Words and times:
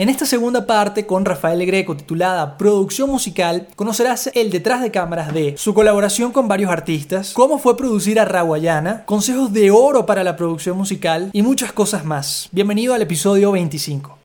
En 0.00 0.08
esta 0.08 0.26
segunda 0.26 0.64
parte 0.64 1.06
con 1.06 1.24
Rafael 1.24 1.66
Greco 1.66 1.96
titulada 1.96 2.56
Producción 2.56 3.10
Musical, 3.10 3.66
conocerás 3.74 4.30
el 4.32 4.48
detrás 4.48 4.80
de 4.80 4.92
cámaras 4.92 5.34
de 5.34 5.56
su 5.58 5.74
colaboración 5.74 6.30
con 6.30 6.46
varios 6.46 6.70
artistas, 6.70 7.32
cómo 7.32 7.58
fue 7.58 7.76
producir 7.76 8.20
a 8.20 8.24
Raguayana, 8.24 9.04
consejos 9.06 9.52
de 9.52 9.72
oro 9.72 10.06
para 10.06 10.22
la 10.22 10.36
producción 10.36 10.76
musical 10.76 11.30
y 11.32 11.42
muchas 11.42 11.72
cosas 11.72 12.04
más. 12.04 12.48
Bienvenido 12.52 12.94
al 12.94 13.02
episodio 13.02 13.50
25. 13.50 14.16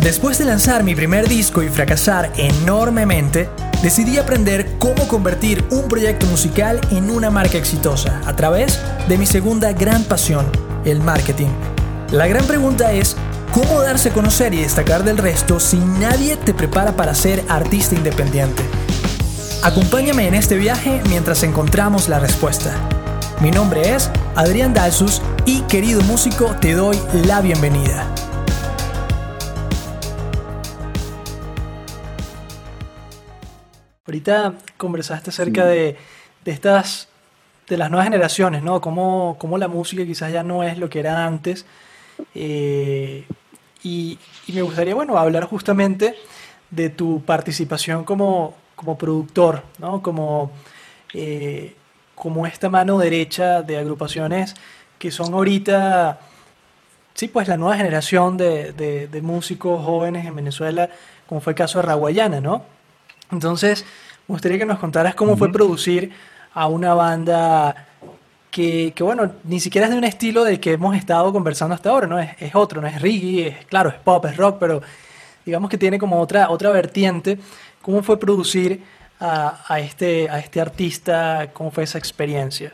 Después 0.00 0.38
de 0.38 0.46
lanzar 0.46 0.84
mi 0.84 0.94
primer 0.94 1.28
disco 1.28 1.62
y 1.62 1.68
fracasar 1.68 2.32
enormemente, 2.38 3.50
decidí 3.82 4.16
aprender 4.16 4.78
cómo 4.78 5.06
convertir 5.06 5.66
un 5.70 5.86
proyecto 5.86 6.24
musical 6.24 6.80
en 6.92 7.10
una 7.10 7.28
marca 7.28 7.58
exitosa 7.58 8.22
a 8.24 8.34
través 8.34 8.80
de 9.06 9.18
mi 9.18 9.26
segunda 9.26 9.74
gran 9.74 10.02
pasión, 10.04 10.46
el 10.86 11.00
marketing. 11.00 11.50
La 12.12 12.26
gran 12.26 12.46
pregunta 12.46 12.90
es, 12.92 13.18
¿cómo 13.52 13.82
darse 13.82 14.08
a 14.08 14.12
conocer 14.14 14.54
y 14.54 14.62
destacar 14.62 15.04
del 15.04 15.18
resto 15.18 15.60
si 15.60 15.76
nadie 15.76 16.38
te 16.38 16.54
prepara 16.54 16.96
para 16.96 17.14
ser 17.14 17.44
artista 17.50 17.94
independiente? 17.94 18.62
Acompáñame 19.62 20.26
en 20.26 20.32
este 20.32 20.56
viaje 20.56 21.02
mientras 21.10 21.42
encontramos 21.42 22.08
la 22.08 22.18
respuesta. 22.18 22.74
Mi 23.42 23.50
nombre 23.50 23.94
es 23.94 24.10
Adrián 24.36 24.72
Dalsus 24.72 25.20
y 25.44 25.60
querido 25.64 26.00
músico 26.00 26.56
te 26.58 26.72
doy 26.72 26.98
la 27.26 27.42
bienvenida. 27.42 28.10
Ahorita 34.06 34.54
conversaste 34.78 35.28
acerca 35.28 35.66
de, 35.66 35.98
estas, 36.46 37.08
de 37.68 37.76
las 37.76 37.90
nuevas 37.90 38.06
generaciones, 38.06 38.62
¿no? 38.62 38.80
Cómo, 38.80 39.36
cómo 39.38 39.58
la 39.58 39.68
música 39.68 40.06
quizás 40.06 40.32
ya 40.32 40.42
no 40.42 40.62
es 40.62 40.78
lo 40.78 40.88
que 40.88 41.00
era 41.00 41.26
antes 41.26 41.66
eh, 42.34 43.24
y, 43.82 44.18
me 44.52 44.62
gustaría, 44.62 44.94
bueno, 44.94 45.16
hablar 45.18 45.44
justamente 45.44 46.14
de 46.70 46.90
tu 46.90 47.22
participación 47.22 48.04
como, 48.04 48.54
como 48.74 48.98
productor, 48.98 49.62
¿no? 49.78 50.02
Como, 50.02 50.50
eh, 51.14 51.74
como 52.14 52.46
esta 52.46 52.68
mano 52.68 52.98
derecha 52.98 53.62
de 53.62 53.78
agrupaciones 53.78 54.54
que 54.98 55.10
son 55.10 55.32
ahorita, 55.32 56.18
sí, 57.14 57.28
pues 57.28 57.48
la 57.48 57.56
nueva 57.56 57.76
generación 57.76 58.36
de, 58.36 58.72
de, 58.72 59.22
músicos 59.22 59.84
jóvenes 59.84 60.26
en 60.26 60.34
Venezuela, 60.34 60.90
como 61.28 61.40
fue 61.40 61.52
el 61.52 61.56
caso 61.56 61.78
de 61.78 61.86
Raguayana, 61.86 62.40
¿no? 62.40 62.64
Entonces, 63.30 63.84
me 64.26 64.34
gustaría 64.34 64.58
que 64.58 64.66
nos 64.66 64.78
contaras 64.78 65.14
cómo 65.14 65.36
fue 65.36 65.52
producir 65.52 66.12
a 66.52 66.66
una 66.66 66.94
banda 66.94 67.87
que, 68.50 68.92
bueno, 69.00 69.32
ni 69.44 69.60
siquiera 69.60 69.86
es 69.86 69.92
de 69.92 69.98
un 69.98 70.04
estilo 70.04 70.44
del 70.44 70.60
que 70.60 70.72
hemos 70.72 70.96
estado 70.96 71.32
conversando 71.32 71.74
hasta 71.74 71.90
ahora, 71.90 72.06
¿no? 72.06 72.18
Es, 72.18 72.30
es 72.40 72.54
otro, 72.54 72.80
no 72.80 72.86
es 72.86 73.00
reggae, 73.00 73.48
es, 73.48 73.66
claro, 73.66 73.90
es 73.90 73.96
pop, 73.96 74.24
es 74.26 74.36
rock, 74.36 74.58
pero 74.58 74.82
digamos 75.44 75.70
que 75.70 75.78
tiene 75.78 75.98
como 75.98 76.20
otra, 76.20 76.50
otra 76.50 76.70
vertiente. 76.70 77.38
¿Cómo 77.82 78.02
fue 78.02 78.18
producir 78.18 78.82
a, 79.20 79.64
a, 79.68 79.80
este, 79.80 80.28
a 80.28 80.38
este 80.38 80.60
artista? 80.60 81.50
¿Cómo 81.52 81.70
fue 81.70 81.84
esa 81.84 81.98
experiencia? 81.98 82.72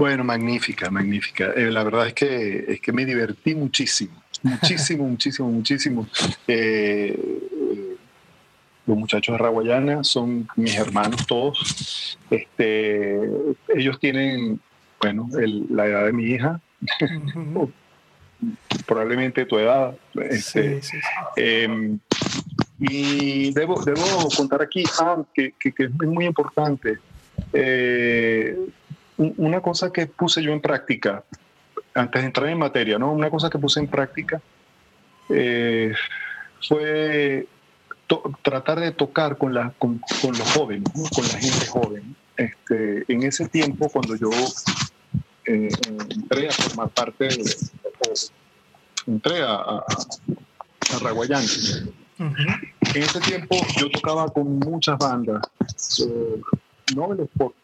Bueno, 0.00 0.24
magnífica, 0.24 0.90
magnífica. 0.90 1.52
Eh, 1.54 1.70
la 1.70 1.84
verdad 1.84 2.06
es 2.06 2.14
que, 2.14 2.64
es 2.68 2.80
que 2.80 2.90
me 2.90 3.04
divertí 3.04 3.54
muchísimo, 3.54 4.22
muchísimo, 4.42 5.04
muchísimo, 5.08 5.50
muchísimo. 5.50 6.08
Eh, 6.48 7.39
los 8.90 8.98
muchachos 8.98 9.34
de 9.34 9.38
Raguayana 9.38 10.02
son 10.02 10.48
mis 10.56 10.76
hermanos 10.76 11.24
todos. 11.26 12.18
Este, 12.28 13.20
ellos 13.68 14.00
tienen, 14.00 14.60
bueno, 15.00 15.28
la 15.70 15.86
edad 15.86 16.06
de 16.06 16.12
mi 16.12 16.24
hija, 16.24 16.60
probablemente 18.86 19.46
tu 19.46 19.58
edad. 19.58 19.94
Este, 20.28 20.80
em, 21.36 22.00
y 22.80 23.52
debo, 23.52 23.80
debo 23.84 24.28
contar 24.36 24.62
aquí 24.62 24.82
ah, 25.00 25.22
que, 25.32 25.54
es 25.60 25.90
muy 25.92 26.26
importante. 26.26 26.98
Eh, 27.52 28.58
una 29.16 29.60
cosa 29.60 29.92
que 29.92 30.06
puse 30.06 30.42
yo 30.42 30.52
en 30.52 30.60
práctica, 30.60 31.22
antes 31.94 32.22
de 32.22 32.26
entrar 32.26 32.48
en 32.48 32.58
materia, 32.58 32.98
¿no? 32.98 33.12
Una 33.12 33.30
cosa 33.30 33.50
que 33.50 33.58
puse 33.58 33.78
en 33.78 33.86
práctica 33.86 34.42
eh, 35.28 35.92
fue 36.66 37.46
tratar 38.42 38.80
de 38.80 38.92
tocar 38.92 39.38
con, 39.38 39.54
la, 39.54 39.72
con, 39.78 40.00
los 40.22 40.52
jóvenes, 40.52 40.88
con 41.14 41.24
la 41.24 41.38
gente 41.38 41.66
joven. 41.66 42.16
Este, 42.36 43.04
en 43.12 43.22
ese 43.22 43.48
tiempo, 43.48 43.88
cuando 43.88 44.16
yo 44.16 44.30
eh, 45.46 45.68
entré 46.10 46.48
a 46.48 46.52
formar 46.52 46.88
parte 46.88 47.28
de, 47.28 47.44
entré 49.06 49.42
a, 49.42 49.54
a, 49.54 49.84
Raguayán. 51.00 51.44
En 52.18 53.02
ese 53.02 53.20
tiempo 53.20 53.56
yo 53.78 53.90
tocaba 53.90 54.28
con 54.28 54.58
muchas 54.58 54.98
bandas, 54.98 55.40
eh, 56.00 56.40
no 56.94 57.08
por, 57.36 57.54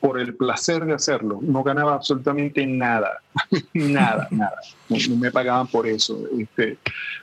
por 0.00 0.18
el 0.18 0.34
placer 0.34 0.84
de 0.84 0.94
hacerlo, 0.94 1.40
no 1.42 1.62
ganaba 1.62 1.94
absolutamente 1.94 2.66
nada, 2.66 3.20
nada, 3.74 4.28
nada, 4.30 4.56
no, 4.88 5.16
me 5.16 5.30
pagaban 5.30 5.66
por 5.66 5.86
eso, 5.86 6.24
este, 6.38 6.78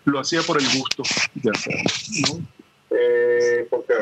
lo 0.05 0.19
hacía 0.19 0.41
por 0.41 0.57
el 0.61 0.65
gusto 0.77 1.03
de 1.35 1.51
hacerlo, 1.51 1.83
¿no? 2.27 2.57
Eh, 2.89 3.67
porque 3.69 3.93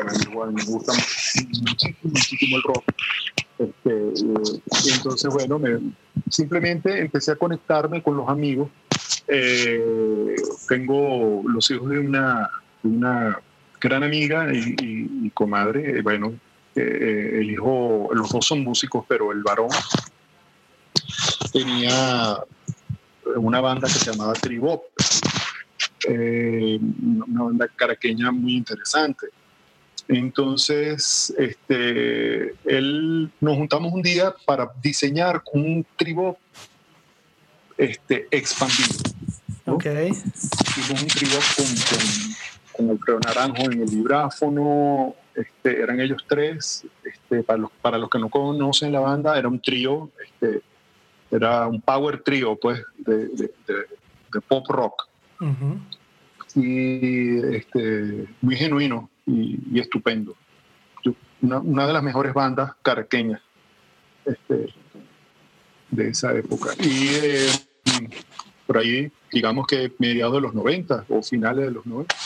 me 0.52 0.64
gusta 0.64 0.92
muchísimo, 0.92 1.96
muchísimo 2.02 2.56
el 2.56 2.62
rock. 2.62 2.84
Este, 3.58 4.12
y 4.84 4.90
entonces, 4.92 5.32
bueno, 5.32 5.58
me, 5.58 5.78
simplemente 6.30 7.00
empecé 7.00 7.32
a 7.32 7.36
conectarme 7.36 8.02
con 8.02 8.16
los 8.16 8.28
amigos. 8.28 8.68
Eh, 9.28 10.36
tengo 10.68 11.42
los 11.46 11.70
hijos 11.70 11.88
de 11.90 11.98
una, 11.98 12.50
una 12.82 13.40
gran 13.80 14.02
amiga 14.02 14.52
y, 14.52 15.30
comadre. 15.30 16.00
Bueno, 16.02 16.34
eh, 16.76 17.40
el 17.40 17.50
hijo, 17.50 18.08
los 18.12 18.30
dos 18.30 18.46
son 18.46 18.62
músicos, 18.62 19.04
pero 19.08 19.32
el 19.32 19.42
varón 19.42 19.70
tenía 21.52 22.38
una 23.36 23.60
banda 23.60 23.88
que 23.88 23.94
se 23.94 24.12
llamaba 24.12 24.32
Tribop 24.34 24.84
eh, 26.08 26.78
una 26.80 27.44
banda 27.44 27.68
caraqueña 27.74 28.30
muy 28.30 28.56
interesante. 28.56 29.26
Entonces, 30.08 31.34
este, 31.36 32.54
él, 32.64 33.30
nos 33.40 33.56
juntamos 33.56 33.92
un 33.92 34.02
día 34.02 34.32
para 34.44 34.70
diseñar 34.80 35.42
un 35.52 35.84
tribo 35.96 36.38
este, 37.76 38.28
expandido. 38.30 38.88
Ok. 39.66 39.86
Hicimos 39.86 41.02
un 41.02 41.08
tribo 41.08 41.38
con, 41.56 41.66
con, 41.66 42.06
Alfredo 42.78 43.20
Naranjo 43.20 43.70
en 43.70 43.82
el 43.82 43.90
vibráfono, 43.90 45.14
este, 45.34 45.80
eran 45.80 46.00
ellos 46.00 46.24
tres. 46.26 46.86
Este, 47.04 47.42
para, 47.42 47.58
los, 47.58 47.70
para 47.82 47.98
los 47.98 48.10
que 48.10 48.18
no 48.18 48.28
conocen 48.28 48.92
la 48.92 49.00
banda, 49.00 49.38
era 49.38 49.48
un 49.48 49.60
trío, 49.60 50.10
este, 50.24 50.62
era 51.30 51.66
un 51.66 51.80
power 51.80 52.22
trío 52.22 52.56
pues, 52.56 52.82
de, 52.98 53.28
de, 53.28 53.50
de 53.66 54.40
pop 54.46 54.66
rock 54.68 55.08
y 56.56 57.36
este, 57.54 58.26
muy 58.40 58.56
genuino 58.56 59.10
y, 59.26 59.78
estupendo. 59.78 60.34
Una, 61.42 61.86
de 61.86 61.92
las 61.92 62.02
mejores 62.02 62.32
bandas 62.32 62.72
caraqueñas 62.82 63.40
este, 64.24 64.72
de 65.90 66.08
esa 66.08 66.34
época. 66.34 66.70
Y 66.80 67.08
eh, 67.22 67.46
por 68.66 68.78
ahí, 68.78 69.12
digamos 69.30 69.66
que 69.66 69.92
mediados 69.98 70.34
de 70.34 70.40
los 70.40 70.54
90 70.54 71.04
o 71.10 71.22
finales 71.22 71.66
de 71.66 71.70
los 71.72 71.84
90. 71.84 72.16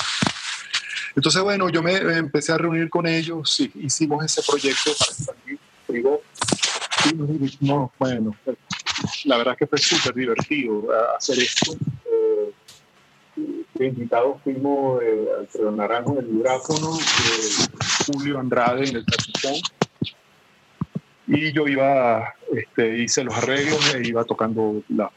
Entonces, 1.17 1.43
bueno, 1.43 1.69
yo 1.69 1.83
me 1.83 1.97
empecé 1.97 2.53
a 2.53 2.59
reunir 2.59 2.89
con 2.89 3.07
ellos, 3.07 3.61
y 3.61 3.73
hicimos 3.87 4.25
ese 4.25 4.43
proyecto 4.43 4.93
para 4.99 5.13
expandir 5.13 5.59
Digo, 5.89 6.23
no, 7.61 7.93
bueno, 7.99 8.37
la 9.25 9.39
verdad 9.39 9.57
que 9.57 9.67
fue 9.67 9.79
súper 9.79 10.15
divertido 10.15 10.87
hacer 11.17 11.39
esto 11.41 11.77
invitados 13.87 14.41
fuimos 14.43 15.03
eh, 15.03 15.27
Alfredo 15.41 15.71
Naranjo 15.73 16.13
en 16.13 16.19
el 16.19 16.27
vibráfono, 16.27 16.99
Julio 18.07 18.39
Andrade 18.39 18.89
en 18.89 18.97
el 18.97 19.05
saxofón. 19.05 19.61
Y 21.27 21.53
yo 21.53 21.69
iba, 21.69 22.35
este, 22.53 22.99
hice 22.99 23.23
los 23.23 23.37
arreglos, 23.37 23.95
e 23.95 24.09
iba 24.09 24.25
tocando 24.25 24.83
las 24.89 25.11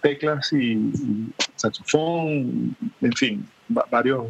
teclas 0.00 0.52
y, 0.52 0.92
saxofón, 1.56 2.76
en 3.00 3.12
fin, 3.12 3.48
varios, 3.90 4.26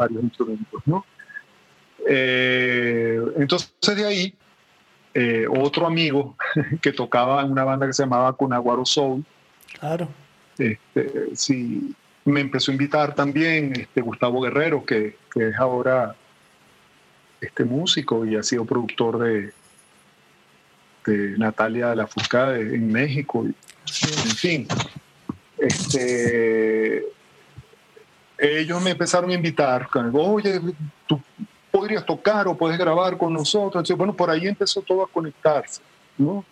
varios 0.00 0.22
instrumentos, 0.22 0.82
¿no? 0.86 1.04
Eh, 2.08 3.20
entonces 3.36 3.70
de 3.84 4.06
ahí, 4.06 4.34
eh, 5.12 5.46
otro 5.48 5.86
amigo 5.86 6.36
que 6.82 6.92
tocaba 6.92 7.42
en 7.42 7.52
una 7.52 7.64
banda 7.64 7.86
que 7.86 7.92
se 7.92 8.02
llamaba 8.02 8.32
Cunaguaro 8.32 8.86
Soul. 8.86 9.24
Claro. 9.78 10.08
Este, 10.58 11.34
sí, 11.34 11.94
me 12.24 12.40
empezó 12.40 12.70
a 12.70 12.74
invitar 12.74 13.14
también 13.14 13.72
este, 13.78 14.00
Gustavo 14.00 14.40
Guerrero, 14.40 14.84
que, 14.84 15.16
es 15.34 15.56
ahora 15.58 16.16
este 17.40 17.64
músico 17.64 18.24
y 18.26 18.36
ha 18.36 18.42
sido 18.42 18.64
productor 18.64 19.18
de, 19.18 19.52
de 21.06 21.38
Natalia 21.38 21.94
La 21.94 22.06
Furcade 22.06 22.74
en 22.74 22.90
México. 22.90 23.44
En 23.44 24.36
fin, 24.36 24.68
este, 25.58 27.04
ellos 28.40 28.82
me 28.82 28.90
empezaron 28.90 29.30
a 29.30 29.34
invitar, 29.34 29.88
oye, 30.12 30.60
tú 31.06 31.20
podrías 31.70 32.04
tocar 32.04 32.48
o 32.48 32.56
puedes 32.56 32.78
grabar 32.78 33.16
con 33.18 33.32
nosotros. 33.32 33.76
Entonces, 33.76 33.96
bueno, 33.96 34.14
por 34.14 34.30
ahí 34.30 34.46
empezó 34.46 34.80
todo 34.82 35.04
a 35.04 35.08
conectarse, 35.08 35.82
¿no? 36.16 36.44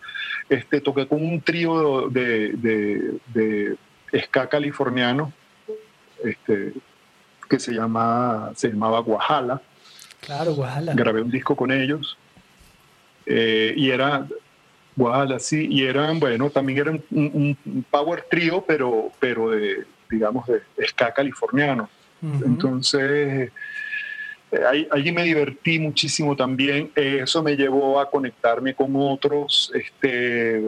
Este, 0.48 0.80
toqué 0.80 1.06
con 1.06 1.22
un 1.22 1.40
trío 1.40 2.08
de, 2.08 2.52
de, 2.52 3.18
de 3.34 3.76
ska 4.20 4.48
californiano 4.48 5.32
este, 6.24 6.72
que 7.48 7.58
se, 7.58 7.72
llama, 7.72 8.52
se 8.54 8.68
llamaba 8.68 9.00
Guajala. 9.00 9.60
Claro, 10.20 10.54
Guajala. 10.54 10.94
Grabé 10.94 11.22
un 11.22 11.30
disco 11.30 11.56
con 11.56 11.70
ellos. 11.70 12.16
Eh, 13.26 13.74
y 13.76 13.90
era 13.90 14.26
Guajala, 14.96 15.38
sí, 15.38 15.68
y 15.70 15.84
eran, 15.84 16.18
bueno, 16.18 16.50
también 16.50 16.78
eran 16.78 17.02
un, 17.10 17.84
power 17.90 18.26
trío, 18.30 18.64
pero, 18.66 19.12
pero 19.20 19.50
de, 19.50 19.84
digamos, 20.10 20.46
de 20.46 20.62
ska 20.86 21.12
californiano. 21.12 21.88
Entonces, 22.44 23.52
eh, 24.50 24.86
allí 24.90 25.12
me 25.12 25.22
divertí 25.22 25.78
muchísimo 25.78 26.34
también. 26.34 26.90
eso 26.94 27.42
me 27.42 27.56
llevó 27.56 28.00
a 28.00 28.10
conectarme 28.10 28.74
con 28.74 28.92
otros. 28.96 29.70
Este, 29.74 30.62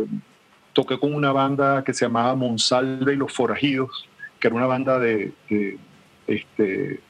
toqué 0.73 0.99
con 0.99 1.15
una 1.15 1.33
banda 1.33 1.83
que 1.85 1.93
se 1.93 2.05
llamaba 2.05 2.35
Monsalve 2.35 3.15
y 3.15 3.17
los 3.17 3.33
Forajidos, 3.33 4.09
que 4.39 4.49
era 4.49 4.57
una 4.57 4.67
banda 4.67 4.99
de, 4.99 5.33
de, 5.49 5.79
este, 6.27 7.01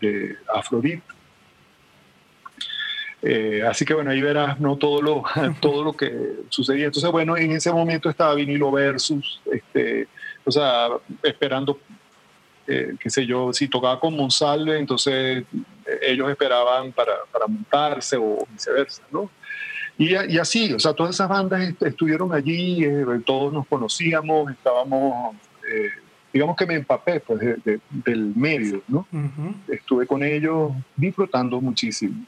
de 0.00 0.36
Afrodit. 0.54 1.02
Eh, 3.20 3.64
así 3.68 3.84
que 3.84 3.94
bueno, 3.94 4.10
ahí 4.10 4.20
verás 4.20 4.60
¿no? 4.60 4.76
todo, 4.76 5.02
lo, 5.02 5.24
todo 5.60 5.84
lo 5.84 5.92
que 5.92 6.12
sucedía. 6.48 6.86
Entonces, 6.86 7.10
bueno, 7.10 7.36
en 7.36 7.52
ese 7.52 7.72
momento 7.72 8.08
estaba 8.08 8.34
Vinilo 8.34 8.70
Versus, 8.70 9.40
este, 9.52 10.08
o 10.48 10.50
sea, 10.50 10.88
esperando 11.22 11.78
eh, 12.66 12.96
qué 13.00 13.08
sé 13.08 13.24
yo, 13.24 13.52
si 13.52 13.68
tocaba 13.68 13.98
con 14.00 14.14
Monsalve, 14.14 14.78
entonces 14.78 15.44
eh, 15.86 15.98
ellos 16.02 16.30
esperaban 16.30 16.92
para, 16.92 17.14
para 17.30 17.46
montarse 17.46 18.16
o 18.18 18.46
viceversa, 18.52 19.02
¿no? 19.10 19.30
Y, 19.96 20.10
y, 20.12 20.38
así, 20.38 20.72
o 20.74 20.78
sea, 20.78 20.92
todas 20.92 21.14
esas 21.14 21.28
bandas 21.28 21.74
estuvieron 21.80 22.32
allí, 22.32 22.84
eh, 22.84 23.04
todos 23.24 23.52
nos 23.52 23.66
conocíamos, 23.66 24.50
estábamos, 24.52 25.34
digamos 26.32 26.56
que 26.56 26.66
me 26.66 26.74
empapé 26.74 27.20
pues, 27.20 27.40
del 27.90 28.32
medio, 28.36 28.82
¿no? 28.86 29.06
Estuve 29.66 30.06
con 30.06 30.22
ellos 30.22 30.72
disfrutando 30.94 31.60
muchísimo. 31.60 32.24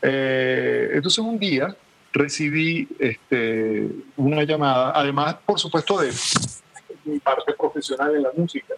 entonces 0.00 1.18
un 1.18 1.38
día 1.38 1.76
recibí 2.12 2.88
este, 2.98 3.88
una 4.16 4.42
llamada, 4.42 4.92
además, 4.94 5.36
por 5.46 5.60
supuesto, 5.60 6.00
de 6.00 6.10
mi 7.04 7.18
parte 7.18 7.54
profesional 7.54 8.14
en 8.14 8.22
la 8.22 8.32
música 8.36 8.74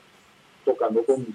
tocando 0.64 1.04
con, 1.04 1.26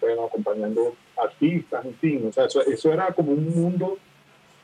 bueno, 0.00 0.24
acompañando 0.24 0.94
artistas, 1.16 1.84
en 1.84 1.94
fin, 1.94 2.26
o 2.28 2.32
sea, 2.32 2.46
eso, 2.46 2.92
era 2.92 3.12
como 3.12 3.32
un 3.32 3.48
mundo 3.48 3.98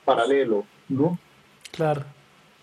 paralelo, 0.04 0.64
¿no? 0.88 1.18
Claro. 1.70 2.04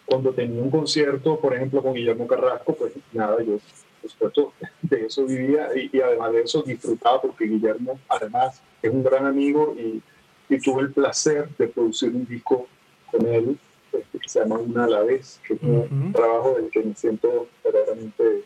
Cuando 0.06 0.34
tenía 0.34 0.62
un 0.62 0.70
concierto, 0.70 1.40
por 1.40 1.54
ejemplo, 1.54 1.82
con 1.82 1.94
Guillermo 1.94 2.28
Carrasco, 2.28 2.76
pues 2.76 2.94
nada, 3.14 3.42
yo 3.42 3.58
por 4.02 4.12
supuesto 4.12 4.54
de 4.82 5.06
eso 5.06 5.26
vivía 5.26 5.70
y, 5.76 6.02
además 6.02 6.34
de 6.34 6.42
eso 6.42 6.62
disfrutaba 6.62 7.22
porque 7.22 7.46
Guillermo 7.46 8.00
además 8.10 8.62
es 8.82 8.92
un 8.92 9.04
gran 9.04 9.26
amigo 9.26 9.76
y, 9.78 10.02
y 10.50 10.60
tuve 10.60 10.82
el 10.82 10.92
placer 10.92 11.48
de 11.58 11.68
producir 11.68 12.10
un 12.10 12.26
disco 12.26 12.68
con 13.10 13.26
él 13.28 13.58
este, 13.94 14.20
que 14.20 14.30
se 14.30 14.40
llama 14.40 14.58
Una 14.58 14.86
a 14.86 14.90
la 14.90 15.02
vez, 15.02 15.40
que 15.48 15.54
es 15.54 15.62
un 15.62 16.12
trabajo 16.14 16.56
del 16.56 16.70
que 16.70 16.84
me 16.84 16.96
siento 16.96 17.48
verdaderamente 17.64 18.44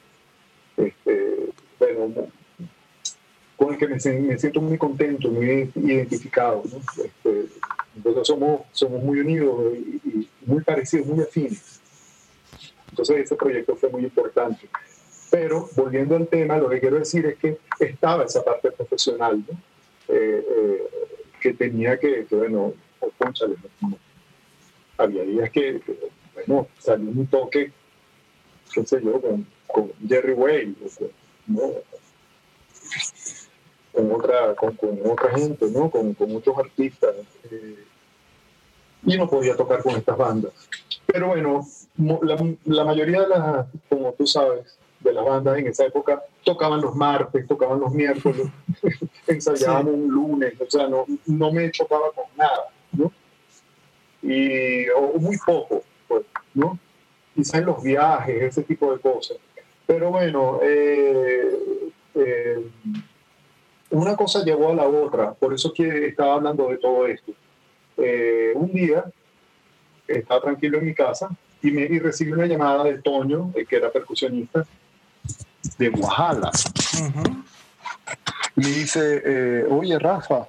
este, 0.77 1.49
bueno, 1.79 2.29
con 3.55 3.73
el 3.73 3.79
que 3.79 3.87
me, 3.87 3.99
siento 4.37 4.61
muy 4.61 4.77
contento, 4.77 5.29
muy 5.29 5.71
identificado. 5.75 6.63
Este, 7.03 7.47
entonces 7.95 8.27
somos, 8.27 8.61
somos 8.71 9.03
muy 9.03 9.19
unidos 9.19 9.75
y, 9.75 10.29
muy 10.45 10.61
parecidos, 10.61 11.07
muy 11.07 11.23
afines. 11.23 11.81
Entonces 12.89 13.17
ese 13.17 13.35
proyecto 13.35 13.75
fue 13.75 13.89
muy 13.89 14.03
importante. 14.03 14.69
Pero 15.29 15.67
volviendo 15.75 16.15
al 16.15 16.27
tema, 16.27 16.57
lo 16.57 16.69
que 16.69 16.79
quiero 16.79 16.99
decir 16.99 17.25
es 17.25 17.37
que 17.37 17.57
estaba 17.79 18.23
esa 18.23 18.43
parte 18.43 18.71
profesional, 18.71 19.43
¿no? 19.45 19.59
Eh, 20.07 20.45
eh, 20.47 20.83
que 21.41 21.53
tenía 21.53 21.99
que, 21.99 22.25
que 22.25 22.35
bueno, 22.35 22.73
oh, 23.01 23.11
conchale, 23.17 23.55
había 24.97 25.23
días 25.23 25.51
que, 25.51 25.81
bueno, 26.33 26.67
salió 26.79 27.09
un 27.09 27.27
toque, 27.27 27.73
qué 28.73 28.85
sé 28.85 29.01
yo, 29.03 29.19
con, 29.19 29.45
con 29.77 29.91
Jerry 30.07 30.35
¿no? 31.45 31.61
con 33.91 34.11
otra, 34.11 34.55
con, 34.55 34.77
otra 35.05 35.37
gente, 35.37 35.65
¿no? 35.69 35.89
con, 35.91 36.13
con 36.15 36.31
muchos 36.31 36.57
artistas. 36.57 37.15
Eh, 37.51 37.83
y 39.05 39.17
no 39.17 39.29
podía 39.29 39.55
tocar 39.55 39.83
con 39.83 39.95
estas 39.95 40.17
bandas. 40.17 40.51
Pero 41.05 41.27
bueno, 41.27 41.65
la, 41.97 42.55
la, 42.65 42.83
mayoría 42.83 43.21
de 43.21 43.27
las, 43.29 43.67
como 43.87 44.13
tú 44.13 44.25
sabes, 44.25 44.77
de 44.99 45.13
las 45.13 45.23
bandas 45.23 45.59
en 45.59 45.67
esa 45.67 45.85
época 45.85 46.23
tocaban 46.43 46.81
los 46.81 46.95
martes, 46.95 47.47
tocaban 47.47 47.79
los 47.79 47.93
miércoles, 47.93 48.47
ensayábamos 49.27 49.93
un 49.93 50.07
lunes, 50.07 50.59
o 50.59 50.69
sea, 50.69 50.87
no, 50.87 51.05
no 51.27 51.51
me 51.51 51.71
chocaba 51.71 52.11
con 52.13 52.25
nada, 52.35 52.65
¿no? 52.91 53.11
Y, 54.23 54.89
o 54.89 55.19
muy 55.19 55.37
poco, 55.45 55.83
pues, 56.07 56.23
¿no? 56.55 56.79
Quizá 57.35 57.59
en 57.59 57.65
los 57.67 57.83
viajes, 57.83 58.43
ese 58.43 58.63
tipo 58.63 58.91
de 58.91 58.99
cosas. 58.99 59.37
Pero 59.87 60.11
bueno, 60.11 60.59
eh, 60.61 61.49
eh, 62.15 62.67
una 63.89 64.15
cosa 64.15 64.43
llevó 64.43 64.71
a 64.71 64.75
la 64.75 64.87
otra, 64.87 65.33
por 65.33 65.53
eso 65.53 65.73
que 65.73 66.07
estaba 66.07 66.35
hablando 66.35 66.67
de 66.69 66.77
todo 66.77 67.07
esto. 67.07 67.31
Eh, 67.97 68.51
un 68.53 68.71
día 68.71 69.05
estaba 70.07 70.41
tranquilo 70.41 70.77
en 70.77 70.85
mi 70.85 70.93
casa 70.93 71.29
y, 71.61 71.71
me, 71.71 71.83
y 71.83 71.99
recibí 71.99 72.31
una 72.33 72.45
llamada 72.45 72.83
de 72.83 73.01
Toño, 73.01 73.51
que 73.67 73.75
era 73.75 73.89
percusionista, 73.89 74.65
de 75.77 75.89
Guajala. 75.89 76.51
Me 78.55 78.67
dice, 78.67 79.21
eh, 79.25 79.65
oye 79.69 79.97
Rafa, 79.99 80.47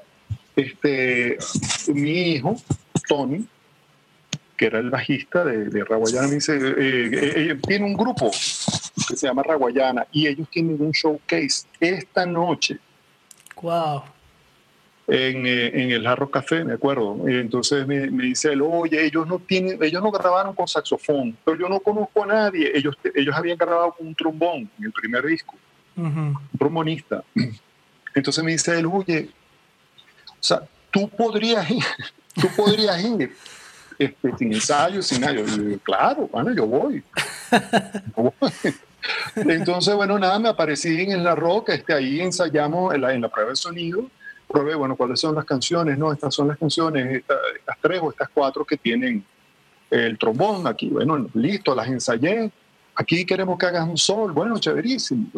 este, 0.57 1.39
mi 1.95 2.33
hijo, 2.33 2.57
Tony, 3.07 3.47
que 4.57 4.67
era 4.67 4.81
el 4.81 4.91
bajista 4.91 5.45
de, 5.45 5.67
de 5.67 5.85
Raguayana, 5.85 6.27
me 6.27 6.35
dice, 6.35 6.59
eh, 6.61 7.59
tiene 7.67 7.85
un 7.85 7.95
grupo 7.95 8.31
que 9.09 9.17
se 9.17 9.27
llama 9.27 9.43
Raguayana 9.43 10.07
y 10.13 10.27
ellos 10.27 10.49
tienen 10.51 10.81
un 10.81 10.93
showcase 10.93 11.67
esta 11.81 12.27
noche 12.27 12.79
Wow. 13.63 14.03
En, 15.07 15.47
eh, 15.47 15.83
en, 15.83 15.91
el 15.91 16.05
Jarro 16.05 16.31
Café, 16.31 16.65
me 16.65 16.75
acuerdo. 16.75 17.19
Y 17.29 17.35
entonces 17.35 17.87
me, 17.87 18.11
me, 18.11 18.25
dice 18.25 18.53
él, 18.53 18.61
oye, 18.63 19.07
ellos 19.07 19.27
no 19.27 19.39
tienen, 19.39 19.83
ellos 19.83 20.03
no 20.03 20.11
grabaron 20.11 20.55
con 20.55 20.69
saxofón, 20.69 21.37
pero 21.45 21.59
yo 21.59 21.69
no 21.69 21.81
conozco 21.81 22.25
a 22.25 22.27
nadie. 22.27 22.71
Ellos, 22.75 22.95
ellos 23.15 23.35
habían 23.35 23.57
grabado 23.57 23.93
con 23.93 24.07
un 24.07 24.15
trombón 24.15 24.71
en 24.79 24.85
el 24.85 24.93
primer 24.93 25.25
disco, 25.25 25.55
un 25.97 26.37
trombonista. 26.59 27.25
Entonces 28.15 28.45
me 28.45 28.53
dice 28.53 28.79
él, 28.79 28.87
oye, 28.87 29.31
o 30.29 30.43
sea, 30.43 30.63
tú 30.91 31.09
podrías 31.09 31.71
ir, 31.71 31.85
tú 32.35 32.49
podrías 32.55 33.03
ir 33.03 33.33
este, 33.99 34.37
sin 34.37 34.53
ensayo, 34.53 35.03
sin 35.03 35.23
nada. 35.23 35.35
Yo, 35.35 35.79
claro, 35.83 36.29
bueno, 36.31 36.53
yo 36.55 36.67
voy. 36.67 37.03
Yo 38.17 38.33
voy. 38.39 38.75
Entonces, 39.37 39.95
bueno, 39.95 40.19
nada, 40.19 40.39
me 40.39 40.49
aparecí 40.49 41.03
en 41.03 41.23
la 41.23 41.35
roca, 41.35 41.75
este, 41.75 41.95
ahí 41.95 42.21
ensayamos 42.21 42.95
en 42.95 43.21
la, 43.21 43.29
prueba 43.29 43.51
de 43.51 43.57
sonido, 43.57 44.11
probé, 44.47 44.75
bueno, 44.75 44.97
cuáles 44.97 45.21
son 45.21 45.35
las 45.35 45.45
canciones, 45.45 45.99
¿no? 45.99 46.13
Estas 46.13 46.35
son 46.35 46.49
las 46.49 46.59
canciones, 46.59 47.17
estas, 47.17 47.39
tres 47.81 48.01
o 48.03 48.11
estas 48.11 48.29
cuatro 48.31 48.65
que 48.65 48.77
tienen 48.77 49.25
el 49.91 50.19
trombón 50.19 50.67
aquí, 50.67 50.89
bueno, 50.89 51.29
listo, 51.35 51.75
las 51.75 51.89
ensayé, 51.89 52.51
aquí 52.95 53.25
queremos 53.25 53.59
que 53.59 53.67
hagas 53.67 53.89
un 53.89 53.97
sol, 53.97 54.33
bueno, 54.33 54.59
chéverísimo, 54.59 55.29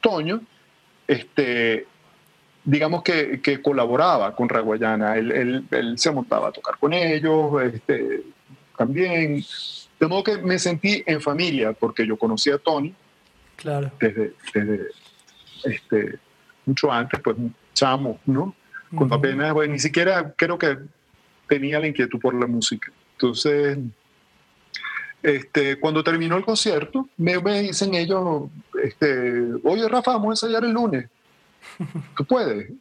Toño, 0.00 0.40
este, 1.06 1.86
digamos 2.64 3.02
que, 3.02 3.40
que, 3.40 3.60
colaboraba 3.60 4.34
con 4.34 4.48
Raguayana, 4.48 5.16
él, 5.16 5.30
él, 5.30 5.64
él, 5.70 5.98
se 5.98 6.10
montaba 6.10 6.48
a 6.48 6.52
tocar 6.52 6.78
con 6.78 6.92
ellos, 6.92 7.62
este, 7.62 8.22
también 8.76 9.44
de 10.00 10.06
modo 10.08 10.24
que 10.24 10.38
me 10.38 10.58
sentí 10.58 11.02
en 11.06 11.20
familia, 11.20 11.74
porque 11.74 12.06
yo 12.06 12.16
conocí 12.16 12.50
a 12.50 12.56
Tony 12.56 12.94
claro. 13.56 13.92
desde, 14.00 14.34
desde 14.54 14.88
este, 15.64 16.18
mucho 16.64 16.90
antes, 16.90 17.20
pues 17.20 17.36
chamo, 17.74 18.18
¿no? 18.24 18.54
Cuando 18.94 19.14
apenas, 19.14 19.52
bueno, 19.52 19.74
ni 19.74 19.78
siquiera 19.78 20.32
creo 20.36 20.58
que 20.58 20.76
tenía 21.46 21.78
la 21.78 21.86
inquietud 21.86 22.18
por 22.18 22.34
la 22.34 22.46
música. 22.46 22.90
Entonces, 23.12 23.78
este, 25.22 25.78
cuando 25.78 26.02
terminó 26.02 26.36
el 26.36 26.44
concierto, 26.44 27.08
me, 27.16 27.38
me 27.38 27.60
dicen 27.60 27.94
ellos, 27.94 28.44
este, 28.82 29.52
oye 29.62 29.86
Rafa, 29.86 30.12
vamos 30.12 30.42
a 30.42 30.46
ensayar 30.46 30.64
el 30.64 30.72
lunes. 30.72 31.08
¿Tú 32.16 32.24
puedes? 32.24 32.72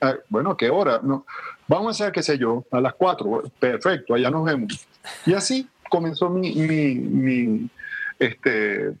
Ah, 0.00 0.16
bueno, 0.30 0.52
¿a 0.52 0.56
qué 0.56 0.70
hora? 0.70 1.00
No, 1.02 1.26
vamos 1.68 1.86
a 1.86 1.90
ensayar, 1.90 2.12
qué 2.12 2.22
sé 2.22 2.38
yo, 2.38 2.64
a 2.72 2.80
las 2.80 2.94
cuatro. 2.94 3.42
Perfecto, 3.60 4.14
allá 4.14 4.30
nos 4.30 4.44
vemos. 4.46 4.88
Y 5.26 5.34
así 5.34 5.68
comenzó 5.90 6.30
mi, 6.30 6.54
mi, 6.54 6.94
mi 6.94 7.70
este, 8.18 8.92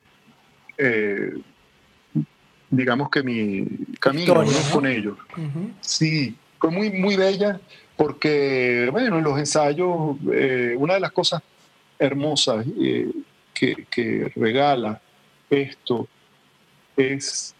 eh, 0.76 1.32
digamos 2.70 3.10
que 3.10 3.22
mi 3.22 3.66
camino 4.00 4.34
con 4.72 4.86
ellos. 4.86 5.16
Sí, 5.80 6.36
fue 6.58 6.70
muy, 6.70 6.90
muy 6.90 7.16
bella 7.16 7.60
porque, 7.96 8.88
bueno, 8.90 9.18
en 9.18 9.24
los 9.24 9.38
ensayos, 9.38 10.16
eh, 10.32 10.74
una 10.76 10.94
de 10.94 11.00
las 11.00 11.12
cosas 11.12 11.42
hermosas 11.98 12.66
eh, 12.80 13.10
que, 13.52 14.32
regala 14.36 15.00
esto 15.50 16.08
es 16.96 17.54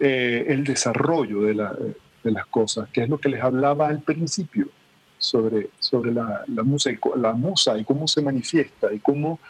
el 0.00 0.64
desarrollo 0.64 1.42
de, 1.42 1.54
las 1.54 2.46
cosas, 2.46 2.88
que 2.90 3.02
es 3.02 3.08
lo 3.08 3.18
que 3.18 3.28
les 3.28 3.42
hablaba 3.42 3.88
al 3.88 4.00
principio 4.00 4.68
sobre, 5.24 5.70
sobre 5.78 6.12
la, 6.12 6.44
la, 6.46 6.62
musa, 6.62 6.90
y, 6.90 6.98
la 7.16 7.32
musa 7.32 7.78
y 7.78 7.84
cómo 7.84 8.06
se 8.06 8.22
manifiesta 8.22 8.92
y 8.92 8.98
cómo, 9.00 9.40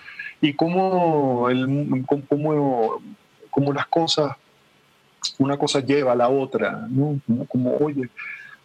y 0.41 0.55
cómo, 0.55 1.49
el, 1.51 2.05
cómo, 2.07 3.03
cómo 3.51 3.73
las 3.73 3.87
cosas, 3.89 4.37
una 5.39 5.57
cosa 5.57 5.81
lleva 5.81 6.13
a 6.13 6.17
la 6.17 6.29
otra, 6.29 6.87
¿no? 6.89 7.21
como, 7.49 7.77
oye, 7.77 8.09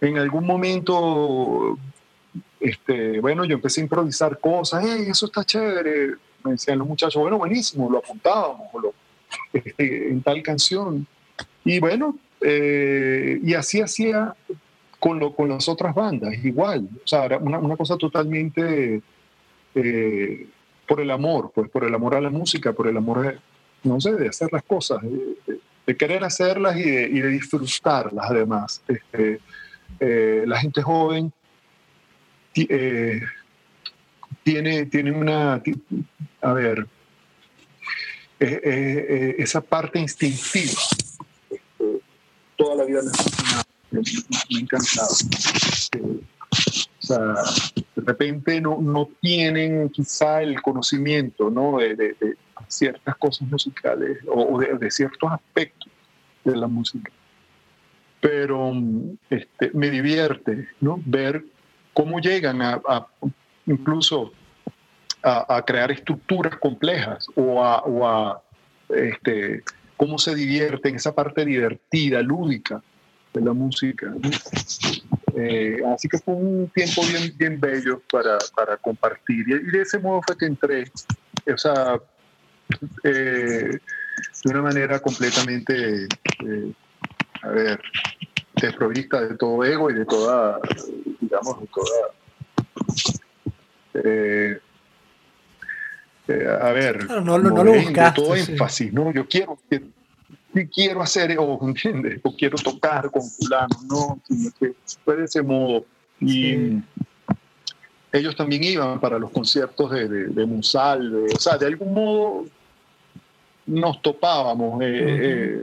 en 0.01 0.17
algún 0.17 0.45
momento, 0.45 1.77
este, 2.59 3.19
bueno, 3.19 3.45
yo 3.45 3.55
empecé 3.55 3.81
a 3.81 3.83
improvisar 3.83 4.39
cosas, 4.39 4.83
hey, 4.85 5.05
eso 5.09 5.25
está 5.25 5.43
chévere, 5.43 6.15
me 6.43 6.51
decían 6.51 6.79
los 6.79 6.87
muchachos, 6.87 7.21
bueno, 7.21 7.37
buenísimo, 7.37 7.89
lo 7.89 7.97
apuntábamos 7.99 8.69
este, 9.51 10.09
en 10.09 10.21
tal 10.21 10.41
canción. 10.41 11.05
Y 11.65 11.79
bueno, 11.79 12.17
eh, 12.41 13.39
y 13.43 13.53
así 13.53 13.81
hacía 13.81 14.35
con, 14.99 15.19
lo, 15.19 15.33
con 15.33 15.49
las 15.49 15.67
otras 15.69 15.95
bandas, 15.95 16.33
igual, 16.43 16.89
o 17.03 17.07
sea, 17.07 17.25
era 17.25 17.37
una, 17.37 17.57
una 17.57 17.77
cosa 17.77 17.97
totalmente 17.97 19.01
eh, 19.75 20.47
por 20.87 20.99
el 20.99 21.11
amor, 21.11 21.51
pues 21.53 21.69
por 21.69 21.85
el 21.85 21.93
amor 21.93 22.15
a 22.15 22.21
la 22.21 22.29
música, 22.29 22.73
por 22.73 22.87
el 22.87 22.97
amor, 22.97 23.39
no 23.83 24.01
sé, 24.01 24.13
de 24.13 24.27
hacer 24.27 24.49
las 24.51 24.63
cosas, 24.63 24.99
de, 25.01 25.97
querer 25.97 26.23
hacerlas 26.23 26.77
y 26.77 26.83
de, 26.83 27.03
y 27.03 27.19
de 27.19 27.29
disfrutarlas 27.29 28.29
además. 28.29 28.81
Este, 28.87 29.39
eh, 29.99 30.43
la 30.45 30.59
gente 30.59 30.83
joven 30.83 31.33
eh, 32.55 33.21
tiene, 34.43 34.85
tiene 34.85 35.11
una, 35.11 35.61
a 36.41 36.53
ver, 36.53 36.87
esa 38.39 39.61
parte 39.61 39.99
instintiva. 39.99 40.81
toda 42.55 42.75
la 42.75 42.85
vida 42.85 43.01
me, 43.01 43.11
me 43.91 44.01
ha 44.01 44.59
encantado. 44.59 45.13
o 46.71 47.01
sea, 47.01 47.33
de 47.95 48.01
repente 48.05 48.61
no, 48.61 48.79
no 48.81 49.09
tienen 49.21 49.89
quizá 49.89 50.41
el 50.41 50.61
conocimiento 50.61 51.49
¿no? 51.49 51.77
de, 51.77 52.15
ciertas 52.67 53.15
cosas 53.17 53.47
musicales 53.47 54.19
o 54.27 54.59
de 54.59 54.91
ciertos 54.91 55.31
aspectos 55.31 55.91
de 56.43 56.55
la 56.55 56.67
música 56.67 57.11
pero 58.19 58.73
este, 59.29 59.71
me 59.73 59.89
divierte 59.89 60.67
¿no? 60.81 61.01
ver 61.05 61.43
cómo 61.93 62.19
llegan 62.19 62.61
a, 62.61 62.81
incluso 63.65 64.31
a, 65.23 65.63
crear 65.65 65.91
estructuras 65.91 66.57
complejas 66.57 67.27
o 67.35 67.63
a, 67.63 67.81
o 67.83 68.41
este, 68.89 69.63
cómo 69.97 70.17
se 70.17 70.35
divierten, 70.35 70.95
esa 70.95 71.13
parte 71.13 71.45
divertida, 71.45 72.21
lúdica 72.21 72.81
de 73.33 73.41
la 73.41 73.53
música. 73.53 74.13
Eh, 75.35 75.81
así 75.93 76.07
que 76.07 76.17
fue 76.17 76.33
un 76.33 76.69
tiempo 76.73 77.01
bien, 77.07 77.33
bien 77.37 77.59
bello 77.59 78.01
para, 78.11 78.37
para 78.55 78.77
compartir. 78.77 79.45
Y, 79.47 79.71
de 79.71 79.81
ese 79.81 79.99
modo 79.99 80.21
fue 80.25 80.37
que 80.37 80.45
entré, 80.45 80.91
o 81.51 81.57
sea, 81.57 81.99
eh, 83.03 83.79
de 84.43 84.49
una 84.49 84.61
manera 84.61 84.99
completamente 84.99 86.07
eh, 86.45 86.73
a 87.41 87.49
ver, 87.49 87.79
desprovista 88.55 89.21
de 89.21 89.37
todo 89.37 89.63
ego 89.63 89.89
y 89.91 89.93
de 89.93 90.05
toda, 90.05 90.59
digamos, 91.19 91.61
de 91.61 91.67
toda... 91.67 92.09
A 96.61 96.71
ver, 96.71 97.09
no, 97.09 97.39
no, 97.39 97.63
lo 97.63 97.73
buscaste, 97.73 98.21
todo 98.21 98.35
énfasis, 98.35 98.93
¿no? 98.93 99.11
Yo 99.11 99.27
quiero, 99.27 99.57
quiero 99.67 99.87
hacer, 101.01 101.37
o, 101.39 101.59
¿entiendes? 101.67 102.19
O 102.23 102.35
quiero 102.35 102.57
tocar 102.57 103.09
con 103.11 103.23
fulano, 103.23 103.67
no, 103.89 104.19
fue 105.03 105.17
de 105.17 105.25
ese 105.25 105.41
modo. 105.41 105.85
Y 106.19 106.81
ellos 108.11 108.35
también 108.35 108.63
iban 108.63 108.99
para 108.99 109.17
los 109.19 109.31
conciertos 109.31 109.91
de, 109.91 110.07
de, 110.07 110.45
Musal, 110.45 111.25
o 111.33 111.39
sea, 111.39 111.57
de 111.57 111.67
algún 111.67 111.93
modo 111.93 112.45
nos 113.65 114.01
topábamos. 114.01 114.81
Eh, 114.83 115.61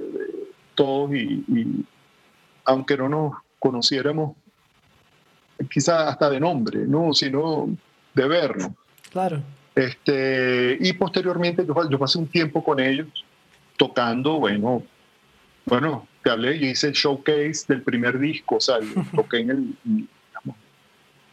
todos 0.76 1.12
y, 1.12 1.84
aunque 2.64 2.96
no 2.96 3.08
nos 3.08 3.32
conociéramos, 3.58 4.36
quizás 5.70 6.10
hasta 6.10 6.30
de 6.30 6.38
nombre, 6.38 6.86
¿no? 6.86 7.12
sino 7.12 7.68
de 8.14 8.28
vernos. 8.28 8.70
Claro. 9.10 9.42
Este, 9.74 10.76
y 10.80 10.92
posteriormente 10.92 11.66
yo, 11.66 11.74
yo, 11.88 11.98
pasé 11.98 12.18
un 12.18 12.28
tiempo 12.28 12.62
con 12.62 12.78
ellos 12.78 13.08
tocando, 13.76 14.38
bueno, 14.38 14.82
bueno, 15.66 16.06
te 16.22 16.30
hablé, 16.30 16.58
yo 16.58 16.66
hice 16.66 16.88
el 16.88 16.92
showcase 16.94 17.64
del 17.68 17.82
primer 17.82 18.18
disco, 18.18 18.56
o 18.56 18.60
sea, 18.60 18.76
toqué 19.14 19.38
en 19.38 19.50
el, 19.50 20.08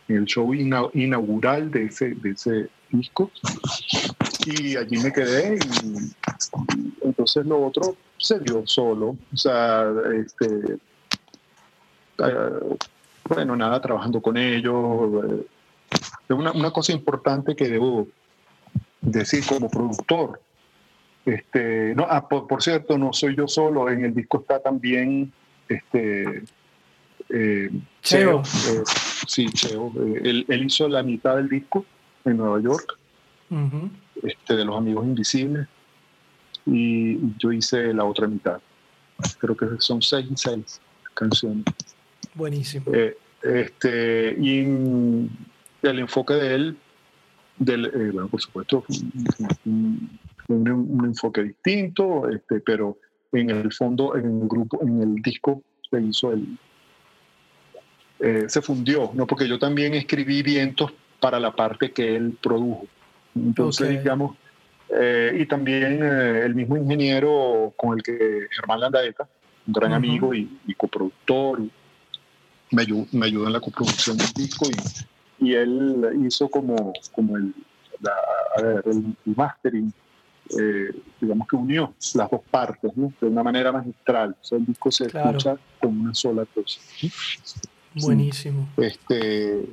en 0.08 0.18
el 0.18 0.26
show 0.26 0.54
inaugural 0.54 1.72
de 1.72 1.86
ese, 1.86 2.16
de 2.16 2.32
ese 2.32 2.70
disco 2.90 3.32
y 4.46 4.76
allí 4.76 4.98
me 4.98 5.12
quedé 5.12 5.58
y 5.58 7.08
entonces 7.08 7.46
lo 7.46 7.66
otro 7.66 7.96
se 8.18 8.40
dio 8.40 8.66
solo, 8.66 9.18
o 9.34 9.38
sea, 9.38 9.86
este, 10.16 10.78
eh, 12.20 12.78
bueno, 13.28 13.56
nada, 13.56 13.82
trabajando 13.82 14.22
con 14.22 14.38
ellos. 14.38 15.24
Eh, 15.26 16.34
una, 16.34 16.52
una, 16.52 16.72
cosa 16.72 16.92
importante 16.92 17.56
que 17.56 17.68
debo 17.68 18.08
decir 19.02 19.46
como 19.46 19.70
productor, 19.70 20.42
este, 21.26 21.94
no, 21.96 22.06
ah, 22.10 22.28
por, 22.28 22.62
cierto, 22.62 22.98
no 22.98 23.14
soy 23.14 23.36
yo 23.36 23.48
solo, 23.48 23.90
en 23.90 24.06
el 24.06 24.14
disco 24.14 24.42
está 24.42 24.60
también 24.60 25.32
este, 25.70 26.44
eh, 27.30 27.70
Cheo. 28.02 28.44
sí, 28.46 29.46
Cheo. 29.50 29.92
Él, 30.24 30.46
él, 30.48 30.66
hizo 30.66 30.88
la 30.88 31.04
mitad 31.04 31.38
del 31.38 31.50
disco 31.50 31.86
en 32.26 32.38
Nueva 32.38 32.62
York, 32.62 32.98
este, 34.22 34.56
de 34.56 34.66
Los 34.66 34.78
Amigos 34.78 35.06
Invisibles 35.06 35.68
y 36.66 37.18
yo 37.38 37.52
hice 37.52 37.94
la 37.94 38.06
otra 38.06 38.28
mitad. 38.28 38.60
Creo 39.40 39.56
que 39.56 39.66
son 39.80 40.02
seis 40.02 40.28
seis 40.36 40.82
canciones. 41.14 41.66
Buenísimo. 42.34 42.86
Eh, 42.94 43.18
este, 43.44 44.36
y 44.40 44.60
el 44.62 46.00
enfoque 46.00 46.34
de 46.34 46.56
él, 46.56 46.78
del, 47.58 47.86
eh, 47.86 48.12
bueno, 48.12 48.28
por 48.30 48.42
supuesto, 48.42 48.84
un, 48.88 49.48
un, 49.66 50.20
enfoque 50.50 51.44
distinto, 51.44 52.30
este, 52.30 52.60
pero 52.60 52.98
en 53.32 53.50
el 53.50 53.72
fondo, 53.74 54.16
en 54.16 54.42
el 54.42 54.48
grupo, 54.48 54.80
en 54.82 55.02
el 55.02 55.16
disco 55.16 55.62
se 55.90 56.02
hizo 56.02 56.32
el. 56.32 56.58
Eh, 58.20 58.46
se 58.48 58.62
fundió, 58.62 59.12
¿no? 59.14 59.28
Porque 59.28 59.48
yo 59.48 59.60
también 59.60 59.94
escribí 59.94 60.44
vientos 60.44 60.94
para 61.20 61.40
la 61.40 61.52
parte 61.56 61.92
que 61.92 62.16
él 62.16 62.38
produjo. 62.42 62.86
Entonces, 63.36 63.90
digamos, 63.90 64.38
eh, 64.90 65.38
y 65.40 65.46
también 65.46 66.00
eh, 66.04 66.42
el 66.46 66.56
mismo 66.56 66.78
ingeniero 66.78 67.74
con 67.76 67.98
el 67.98 68.04
que 68.04 68.48
Germán 68.52 68.80
Landaeta, 68.80 69.28
un 69.66 69.74
gran 69.74 69.94
amigo 69.94 70.34
y, 70.34 70.50
coproductor, 70.78 71.62
me, 72.72 72.82
ayudó, 72.82 73.08
me 73.12 73.26
ayudó 73.26 73.48
en 73.48 73.54
la 73.54 73.60
coproducción 73.60 74.18
del 74.18 74.32
disco 74.34 74.68
y, 75.40 75.50
y 75.50 75.56
él 75.56 76.22
hizo 76.26 76.48
como, 76.50 76.94
como 77.12 77.38
el, 77.38 77.54
el, 78.86 79.16
mastering, 79.26 79.94
eh, 80.50 80.94
digamos 81.22 81.48
que 81.48 81.56
unió 81.56 81.94
las 82.16 82.30
dos 82.30 82.42
partes 82.52 82.92
de 82.96 83.28
una 83.28 83.44
manera 83.44 83.72
magistral. 83.72 84.36
O 84.42 84.44
sea, 84.44 84.58
el 84.58 84.66
disco 84.66 84.92
se 84.92 85.06
escucha 85.06 85.58
como 85.80 86.04
una 86.04 86.14
sola 86.14 86.46
cosa. 86.46 86.80
Buenísimo. 87.96 88.68
Este, 88.78 89.66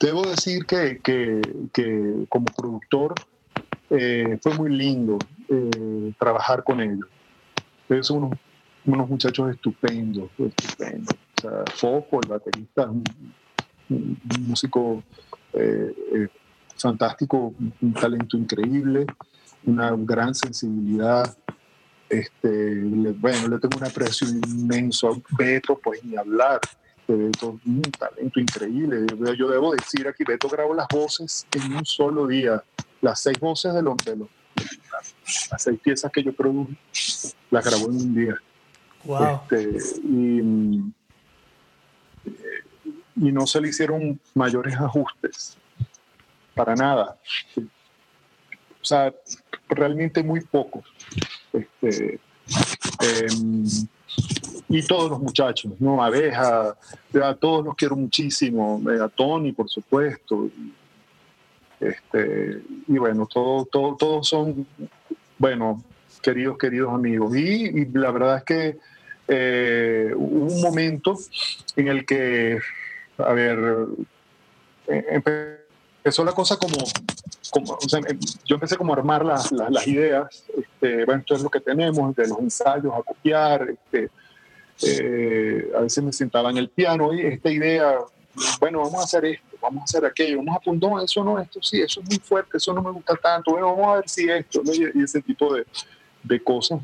debo 0.00 0.22
decir 0.22 0.66
que, 0.66 0.98
que, 1.02 1.40
que 1.72 2.26
como 2.28 2.46
productor 2.46 3.14
eh, 3.90 4.38
fue 4.42 4.54
muy 4.54 4.70
lindo 4.70 5.18
eh, 5.48 6.12
trabajar 6.18 6.64
con 6.64 6.80
ellos. 6.80 7.06
Ellos 7.88 8.06
son 8.06 8.36
unos, 8.84 9.08
muchachos 9.08 9.50
estupendos, 9.50 10.30
estupendos. 10.38 11.14
O 11.38 11.40
sea, 11.40 11.64
Fofo, 11.74 12.20
el 12.22 12.28
baterista, 12.28 12.90
un, 12.90 13.04
un, 13.88 14.18
músico 14.48 15.02
fantástico, 16.76 17.54
un 17.80 17.92
talento 17.94 18.36
increíble, 18.36 19.06
una 19.66 19.94
gran 19.96 20.34
sensibilidad. 20.34 21.36
Este, 22.08 22.82
bueno, 23.14 23.48
le 23.48 23.58
tengo 23.58 23.76
un 23.78 23.84
aprecio 23.84 24.28
inmenso 24.28 25.08
a 25.10 25.36
Beto, 25.36 25.78
pues 25.78 26.02
ni 26.04 26.16
hablar. 26.16 26.60
Beto, 27.08 27.60
un 27.64 27.82
talento 27.82 28.40
increíble. 28.40 29.06
Yo 29.36 29.48
debo 29.48 29.74
decir 29.74 30.08
aquí, 30.08 30.24
Beto 30.24 30.48
grabó 30.48 30.74
las 30.74 30.88
voces 30.88 31.46
en 31.52 31.74
un 31.74 31.84
solo 31.84 32.26
día 32.26 32.62
las 33.00 33.20
seis 33.20 33.38
voces 33.38 33.74
de 33.74 33.82
los, 33.82 33.96
las 35.50 35.62
seis 35.62 35.78
piezas 35.80 36.10
que 36.10 36.22
yo 36.22 36.32
produje, 36.32 36.76
las 37.50 37.64
grabó 37.64 37.86
en 37.86 37.96
un 37.96 38.14
día. 38.14 38.36
Wow. 39.04 39.40
Este, 39.50 39.78
y, 40.02 40.40
y 43.14 43.32
no 43.32 43.46
se 43.46 43.60
le 43.60 43.68
hicieron 43.68 44.18
mayores 44.34 44.74
ajustes, 44.74 45.56
para 46.54 46.74
nada. 46.74 47.16
O 48.86 48.88
sea, 48.88 49.12
realmente 49.68 50.22
muy 50.22 50.42
poco. 50.42 50.84
Este, 51.52 52.20
em, 53.00 53.64
y 54.68 54.82
todos 54.86 55.10
los 55.10 55.20
muchachos, 55.20 55.72
¿no? 55.80 56.00
Abeja, 56.00 56.76
a 57.20 57.34
todos 57.34 57.64
los 57.64 57.74
quiero 57.74 57.96
muchísimo, 57.96 58.80
eh, 58.88 59.02
a 59.02 59.08
Tony, 59.08 59.50
por 59.50 59.68
supuesto. 59.68 60.48
Este, 61.80 62.62
y 62.86 62.96
bueno, 62.96 63.26
todos 63.26 63.68
todo, 63.70 63.96
todos 63.96 64.28
son, 64.28 64.64
bueno, 65.36 65.82
queridos, 66.22 66.56
queridos 66.56 66.94
amigos. 66.94 67.36
Y, 67.36 67.86
la 67.86 68.12
verdad 68.12 68.36
es 68.36 68.44
que 68.44 68.78
eh, 69.26 70.12
hubo 70.14 70.46
un 70.46 70.60
momento 70.60 71.18
en 71.74 71.88
el 71.88 72.06
que, 72.06 72.60
a 73.18 73.32
ver, 73.32 73.58
eh, 74.86 75.20
empezó 76.06 76.24
la 76.24 76.30
cosa 76.30 76.56
como, 76.56 76.76
como 77.50 77.72
o 77.72 77.88
sea, 77.88 78.00
yo 78.44 78.54
empecé 78.54 78.76
como 78.76 78.94
a 78.94 78.96
armar 78.96 79.24
las, 79.24 79.50
las, 79.50 79.88
ideas, 79.88 80.44
este, 80.56 81.04
bueno, 81.04 81.20
esto 81.20 81.34
es 81.34 81.42
lo 81.42 81.50
que 81.50 81.58
tenemos, 81.58 82.14
de 82.14 82.28
los 82.28 82.38
ensayos 82.38 82.94
a 82.94 83.02
copiar, 83.02 83.70
este, 83.70 84.08
eh, 84.82 85.68
a 85.76 85.80
veces 85.80 86.04
me 86.04 86.12
sentaba 86.12 86.50
en 86.50 86.58
el 86.58 86.68
piano 86.68 87.12
y 87.12 87.22
esta 87.22 87.50
idea, 87.50 87.96
bueno, 88.60 88.82
vamos 88.82 89.00
a 89.00 89.02
hacer 89.02 89.24
esto, 89.24 89.56
vamos 89.60 89.80
a 89.80 89.84
hacer 89.84 90.04
aquello, 90.04 90.36
vamos 90.36 90.54
a 90.54 90.58
apuntar, 90.58 90.90
eso 91.02 91.24
no, 91.24 91.40
esto 91.40 91.60
sí, 91.60 91.80
eso 91.80 92.00
es 92.00 92.08
muy 92.08 92.18
fuerte, 92.20 92.58
eso 92.58 92.72
no 92.72 92.82
me 92.82 92.92
gusta 92.92 93.16
tanto, 93.16 93.50
bueno, 93.50 93.74
vamos 93.74 93.88
a 93.88 93.94
ver 93.96 94.08
si 94.08 94.30
esto, 94.30 94.62
y, 94.64 95.02
ese 95.02 95.20
tipo 95.22 95.52
de, 95.52 95.66
de, 96.22 96.40
cosas. 96.40 96.78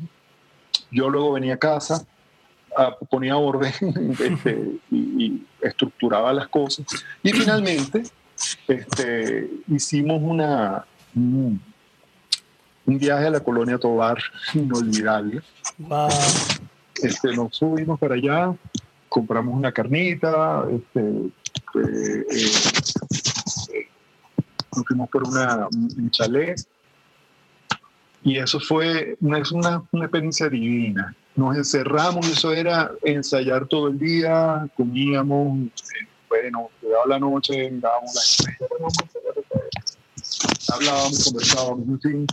Yo 0.91 1.09
luego 1.09 1.31
venía 1.31 1.53
a 1.53 1.57
casa, 1.57 2.05
ponía 3.09 3.37
orden 3.37 3.71
este, 4.19 4.79
y, 4.91 4.97
y, 4.97 5.47
estructuraba 5.61 6.33
las 6.33 6.49
cosas. 6.49 6.85
Y 7.23 7.31
finalmente 7.31 8.03
este, 8.67 9.49
hicimos 9.67 10.21
una, 10.21 10.85
un, 11.15 11.61
viaje 12.85 13.27
a 13.27 13.31
la 13.31 13.39
colonia 13.39 13.77
Tobar 13.77 14.17
inolvidable. 14.53 15.41
Este, 17.01 17.35
nos 17.35 17.55
subimos 17.55 17.99
para 17.99 18.15
allá, 18.15 18.55
compramos 19.09 19.55
una 19.55 19.71
carnita, 19.71 20.65
este, 20.71 20.99
eh, 20.99 22.25
eh, 23.73 23.87
nos 24.75 24.85
fuimos 24.87 25.09
por 25.09 25.27
una, 25.27 25.67
un 25.71 26.09
chalet 26.11 26.59
y 28.23 28.37
eso 28.37 28.59
fue 28.59 29.17
una, 29.19 29.41
una, 29.51 29.83
una 29.91 30.05
experiencia 30.05 30.49
divina. 30.49 31.15
Nos 31.35 31.57
encerramos, 31.57 32.27
eso 32.29 32.53
era 32.53 32.91
ensayar 33.03 33.67
todo 33.67 33.89
el 33.89 33.99
día, 33.99 34.67
comíamos, 34.77 35.69
bueno, 36.29 36.69
llegaba 36.93 37.07
la 37.07 37.19
noche, 37.19 37.71
mirábamos 37.71 38.13
la 40.67 40.75
hablábamos, 40.75 41.23
conversábamos, 41.25 41.87
en 41.87 41.99
fin. 41.99 42.27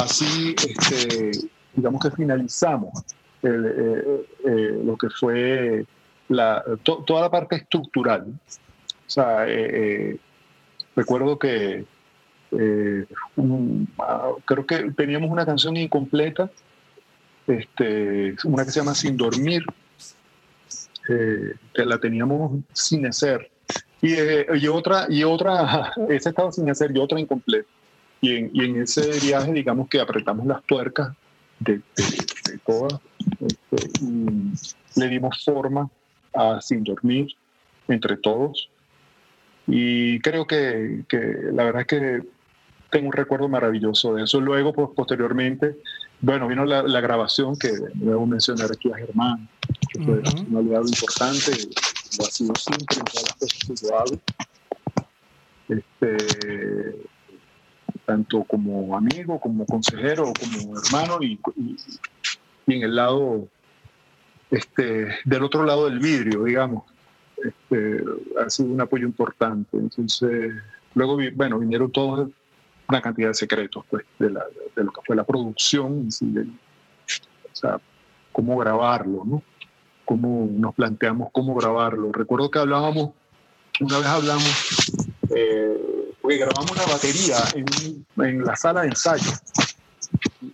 Así, 0.00 0.54
este, 0.66 1.48
digamos 1.74 2.00
que 2.02 2.10
finalizamos 2.12 3.04
eh, 3.42 3.48
eh, 3.48 4.26
eh, 4.44 4.80
lo 4.84 4.96
que 4.96 5.08
fue 5.10 5.86
la, 6.28 6.64
toda 6.82 7.22
la 7.22 7.30
parte 7.30 7.56
estructural. 7.56 8.26
Recuerdo 10.94 11.38
que 11.38 11.84
ah, 13.98 14.30
creo 14.44 14.66
que 14.66 14.90
teníamos 14.96 15.30
una 15.30 15.46
canción 15.46 15.76
incompleta, 15.76 16.50
este, 17.46 18.36
una 18.44 18.64
que 18.64 18.70
se 18.70 18.80
llama 18.80 18.94
Sin 18.94 19.16
Dormir, 19.16 19.64
que 21.08 21.84
la 21.84 21.98
teníamos 21.98 22.60
sin 22.72 23.06
hacer. 23.06 23.50
Y, 24.00 24.14
y, 24.14 24.68
otra, 24.68 25.06
y 25.08 25.24
otra, 25.24 25.92
esa 26.08 26.30
estaba 26.30 26.52
sin 26.52 26.70
hacer 26.70 26.92
y 26.94 26.98
otra 26.98 27.18
incompleta. 27.18 27.68
Y 28.20 28.36
en, 28.36 28.50
y 28.52 28.64
en 28.64 28.82
ese 28.82 29.18
viaje, 29.20 29.52
digamos 29.52 29.88
que 29.88 30.00
apretamos 30.00 30.46
las 30.46 30.62
tuercas 30.64 31.14
de, 31.60 31.74
de, 31.96 32.58
todas 32.66 33.00
este, 33.40 34.04
y 34.04 35.00
le 35.00 35.08
dimos 35.08 35.44
forma 35.44 35.88
a 36.34 36.60
Sin 36.60 36.84
Dormir 36.84 37.28
entre 37.86 38.16
todos. 38.16 38.68
Y 39.66 40.20
creo 40.20 40.46
que, 40.46 41.04
que 41.08 41.18
la 41.52 41.64
verdad 41.64 41.82
es 41.82 41.86
que 41.86 42.22
tengo 42.90 43.06
un 43.06 43.12
recuerdo 43.12 43.48
maravilloso 43.48 44.14
de 44.14 44.24
eso. 44.24 44.40
Luego, 44.40 44.72
pues, 44.72 44.88
posteriormente, 44.94 45.76
bueno, 46.20 46.48
vino 46.48 46.64
la, 46.64 46.82
la 46.82 47.00
grabación 47.00 47.56
que 47.56 47.70
debo 47.94 48.26
mencionar 48.26 48.70
aquí 48.72 48.90
a 48.90 48.96
Germán, 48.96 49.48
que 49.92 50.02
fue 50.02 50.22
un 50.48 50.56
aliado 50.56 50.86
importante, 50.86 51.52
lo 52.18 52.24
ha 52.24 52.30
sido 52.30 52.54
siempre 52.56 52.98
en 52.98 53.04
todas 53.04 53.22
las 53.22 53.34
cosas 53.34 53.58
que 53.66 53.74
yo 53.76 53.98
hago. 53.98 54.18
Este, 55.68 56.96
tanto 58.06 58.42
como 58.44 58.96
amigo, 58.96 59.38
como 59.38 59.66
consejero, 59.66 60.32
como 60.32 60.78
hermano 60.78 61.18
y, 61.20 61.38
y, 61.56 61.76
en 62.74 62.82
el 62.82 62.96
lado, 62.96 63.46
este, 64.50 65.08
del 65.24 65.44
otro 65.44 65.64
lado 65.64 65.88
del 65.88 65.98
vidrio, 65.98 66.44
digamos. 66.44 66.84
Este, 67.36 68.02
ha 68.44 68.50
sido 68.50 68.70
un 68.70 68.80
apoyo 68.80 69.06
importante. 69.06 69.76
Entonces, 69.76 70.54
luego, 70.94 71.18
bueno, 71.34 71.58
vinieron 71.58 71.92
todos 71.92 72.30
una 72.88 73.02
cantidad 73.02 73.28
de 73.28 73.34
secretos 73.34 73.84
pues, 73.90 74.04
de, 74.18 74.30
la, 74.30 74.44
de 74.74 74.84
lo 74.84 74.90
que 74.92 75.00
fue 75.04 75.14
la 75.14 75.24
producción, 75.24 76.08
o 76.08 77.56
sea, 77.56 77.80
cómo 78.32 78.56
grabarlo, 78.56 79.24
¿no? 79.24 79.42
Cómo 80.04 80.48
nos 80.50 80.74
planteamos 80.74 81.28
cómo 81.32 81.54
grabarlo. 81.54 82.10
Recuerdo 82.12 82.50
que 82.50 82.58
hablábamos, 82.58 83.10
una 83.80 83.98
vez 83.98 84.06
hablamos, 84.06 84.92
eh, 85.34 86.14
grabamos 86.22 86.76
la 86.76 86.86
batería 86.86 87.36
en, 88.16 88.44
la 88.44 88.56
sala 88.56 88.82
de 88.82 88.88
ensayo, 88.88 89.32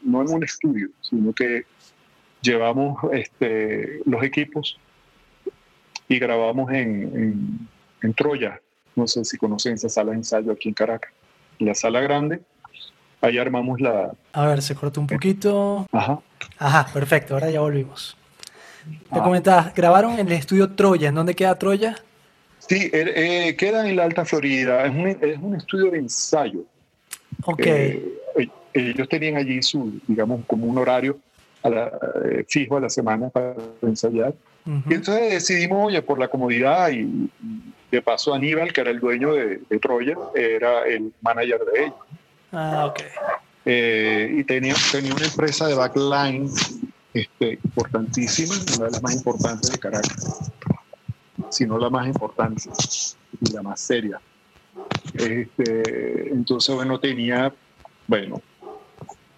no 0.03 0.23
en 0.23 0.31
un 0.31 0.43
estudio, 0.43 0.89
sino 1.03 1.33
que 1.33 1.67
llevamos 2.43 2.99
este, 3.13 4.01
los 4.07 4.23
equipos 4.25 4.77
y 6.09 6.19
grabamos 6.19 6.71
en, 6.73 7.03
en, 7.17 7.69
en 8.03 8.15
Troya. 8.15 8.61
No 8.97 9.07
sé 9.07 9.25
si 9.25 9.37
conocen 9.37 9.75
esa 9.75 9.89
sala 9.89 10.11
de 10.13 10.19
ensayo 10.19 10.51
aquí 10.51 10.69
en 10.69 10.75
Caracas 10.75 11.13
la 11.59 11.75
sala 11.75 12.01
grande. 12.01 12.41
Ahí 13.21 13.39
armamos 13.39 13.81
la... 13.81 14.13
A 14.33 14.47
ver, 14.47 14.61
se 14.61 14.75
cortó 14.75 15.01
un 15.01 15.07
poquito. 15.07 15.87
Ajá. 15.93 16.21
Ajá, 16.59 16.87
perfecto, 16.93 17.35
ahora 17.35 17.51
ya 17.51 17.61
volvimos. 17.61 18.17
Me 19.11 19.19
ah. 19.19 19.23
comentabas, 19.23 19.75
grabaron 19.75 20.19
en 20.19 20.27
el 20.27 20.33
estudio 20.33 20.71
Troya. 20.73 21.09
¿En 21.09 21.15
dónde 21.15 21.35
queda 21.35 21.59
Troya? 21.59 21.97
Sí, 22.59 22.91
er, 22.93 23.13
eh, 23.15 23.57
queda 23.57 23.89
en 23.89 23.97
la 23.97 24.05
Alta 24.05 24.25
Florida. 24.25 24.85
Es 24.85 24.91
un, 24.91 25.07
es 25.09 25.39
un 25.41 25.55
estudio 25.55 25.91
de 25.91 25.99
ensayo. 25.99 26.65
Ok. 27.45 27.61
Eh, 27.67 28.19
eh, 28.37 28.49
ellos 28.75 29.09
tenían 29.09 29.37
allí 29.37 29.63
su, 29.63 30.01
digamos, 30.07 30.45
como 30.47 30.67
un 30.67 30.77
horario 30.77 31.19
a 31.63 31.71
la, 31.71 31.93
fijo 32.49 32.77
a 32.77 32.81
la 32.81 32.91
semana 32.91 33.31
para 33.31 33.55
ensayar. 33.83 34.35
Y 34.67 34.95
entonces 34.95 35.33
decidimos, 35.33 35.87
oye, 35.87 36.01
por 36.01 36.19
la 36.19 36.29
comodidad 36.29 36.91
y, 36.91 37.31
de 37.91 38.03
paso, 38.03 38.35
Aníbal, 38.35 38.73
que 38.73 38.81
era 38.81 38.91
el 38.91 38.99
dueño 38.99 39.33
de, 39.35 39.59
Troya, 39.81 40.17
era 40.35 40.87
el 40.87 41.13
manager 41.21 41.61
de 41.73 41.83
ellos. 41.85 41.95
Ah, 42.53 42.87
ok. 42.87 43.01
Eh, 43.67 44.37
y 44.39 44.45
tenía, 44.45 44.75
tenía 44.91 45.15
una 45.15 45.25
empresa 45.25 45.67
de 45.67 45.75
backline 45.75 46.51
este, 47.15 47.59
importantísima, 47.65 48.55
una 48.77 48.87
de 48.87 48.91
las 48.91 49.03
más 49.03 49.15
importantes 49.15 49.71
de 49.71 49.79
Caracas, 49.79 50.51
si 51.51 51.65
no 51.67 51.79
la 51.79 51.89
más 51.89 52.07
importante 52.07 52.69
y 53.41 53.53
la 53.53 53.63
más 53.63 53.81
seria. 53.81 54.21
Este, 55.15 56.31
entonces, 56.31 56.75
bueno, 56.75 56.99
tenía, 56.99 57.53
bueno, 58.07 58.43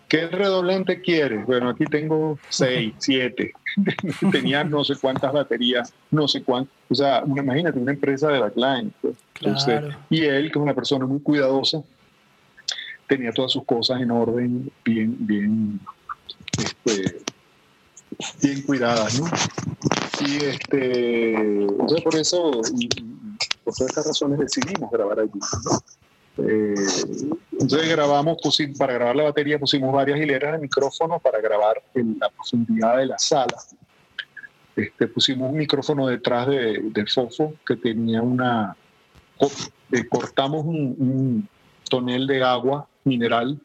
¿qué 0.09 0.27
redoblante 0.29 1.01
quieres? 1.01 1.45
Bueno, 1.47 1.71
aquí 1.71 1.85
tengo 1.85 2.39
seis, 2.49 2.95
siete. 2.99 3.53
tenía 4.33 4.65
no 4.65 4.85
sé 4.85 4.95
cuántas 5.01 5.33
baterías, 5.33 5.93
no 6.11 6.29
sé 6.29 6.43
cuántas. 6.43 6.75
O 6.89 6.95
sea, 6.95 7.23
imagínate, 7.27 7.79
una 7.79 7.93
empresa 7.93 8.29
de 8.29 8.41
backline. 8.41 8.93
Pues. 9.01 9.17
y 10.11 10.25
él, 10.25 10.51
que 10.51 10.59
es 10.59 10.63
una 10.63 10.75
persona 10.75 11.07
muy 11.07 11.21
cuidadosa, 11.21 11.83
tenía 13.07 13.33
todas 13.33 13.53
sus 13.53 13.65
cosas 13.65 14.01
en 14.01 14.11
orden, 14.11 14.71
bien, 14.85 15.17
bien, 15.21 15.81
este, 16.59 17.21
bien 18.43 18.63
cuidadas, 18.63 19.21
¿no? 19.21 19.27
Y 20.27 20.37
este, 20.45 21.35
entonces 21.35 22.03
por 22.03 22.17
eso, 22.17 22.51
por 23.65 23.75
todas 23.75 23.91
estas 23.91 24.07
razones 24.07 24.39
decidimos 24.39 24.91
grabar 24.91 25.21
allí, 25.21 25.39
eh, 26.39 26.75
entonces 27.53 27.89
grabamos, 27.89 28.37
para 28.79 28.93
grabar 28.93 29.17
la 29.17 29.25
batería 29.25 29.59
pusimos 29.59 29.93
varias 29.93 30.19
hileras 30.19 30.53
de 30.53 30.59
micrófonos 30.59 31.23
para 31.23 31.41
grabar 31.41 31.83
en 31.95 32.19
la 32.21 32.29
profundidad 32.29 32.99
de 32.99 33.07
la 33.07 33.19
sala. 33.19 33.57
Este, 34.75 35.07
pusimos 35.09 35.51
un 35.51 35.57
micrófono 35.57 36.07
detrás 36.07 36.47
de, 36.49 36.81
del 36.83 37.09
fofo 37.09 37.55
que 37.67 37.77
tenía 37.77 38.21
una... 38.21 38.77
Eh, 39.93 40.07
cortamos 40.09 40.65
un, 40.65 41.49
tonel 41.89 42.27
de 42.27 42.43
agua 42.43 42.89
mineral 43.05 43.61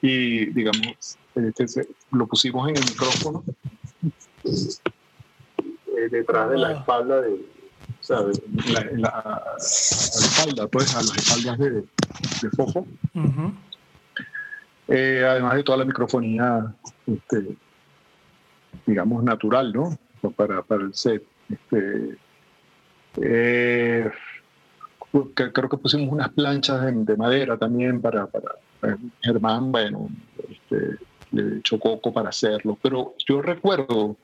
y, 0.00 0.46
digamos, 0.46 1.18
este, 1.34 1.88
lo 2.12 2.26
pusimos 2.28 2.68
en 2.68 2.76
el 2.76 2.84
micrófono 2.84 3.42
eh, 4.44 6.08
detrás 6.10 6.50
de 6.50 6.58
la 6.58 6.72
espalda 6.74 7.20
de, 7.22 7.44
o 8.20 8.34
sea, 8.62 8.84
la, 8.96 9.42
espalda, 9.58 10.68
pues, 10.68 10.94
a 10.94 10.98
las 10.98 11.16
espaldas 11.16 11.58
de, 11.58 11.70
de 11.72 12.50
foco. 12.56 12.86
Eh, 14.88 15.24
además 15.26 15.54
de 15.54 15.62
toda 15.62 15.78
la 15.78 15.84
microfonía, 15.84 16.74
este, 17.06 17.56
digamos, 18.86 19.22
natural, 19.22 19.72
¿no? 19.72 19.98
Para, 20.36 20.62
para 20.62 20.82
el 20.82 20.94
set. 20.94 21.22
Este, 21.48 22.16
eh, 23.16 24.10
creo 25.34 25.68
que 25.68 25.76
pusimos 25.76 26.12
unas 26.12 26.30
planchas 26.30 26.82
de, 26.94 27.16
madera 27.16 27.56
también 27.56 28.00
para, 28.00 28.26
para, 28.26 28.54
Germán, 29.20 29.70
bueno, 29.70 30.08
este, 30.48 30.96
le 31.32 31.58
echó 31.58 31.78
coco 31.78 32.12
para 32.12 32.30
hacerlo. 32.30 32.78
Pero 32.82 33.14
yo 33.26 33.42
recuerdo 33.42 34.16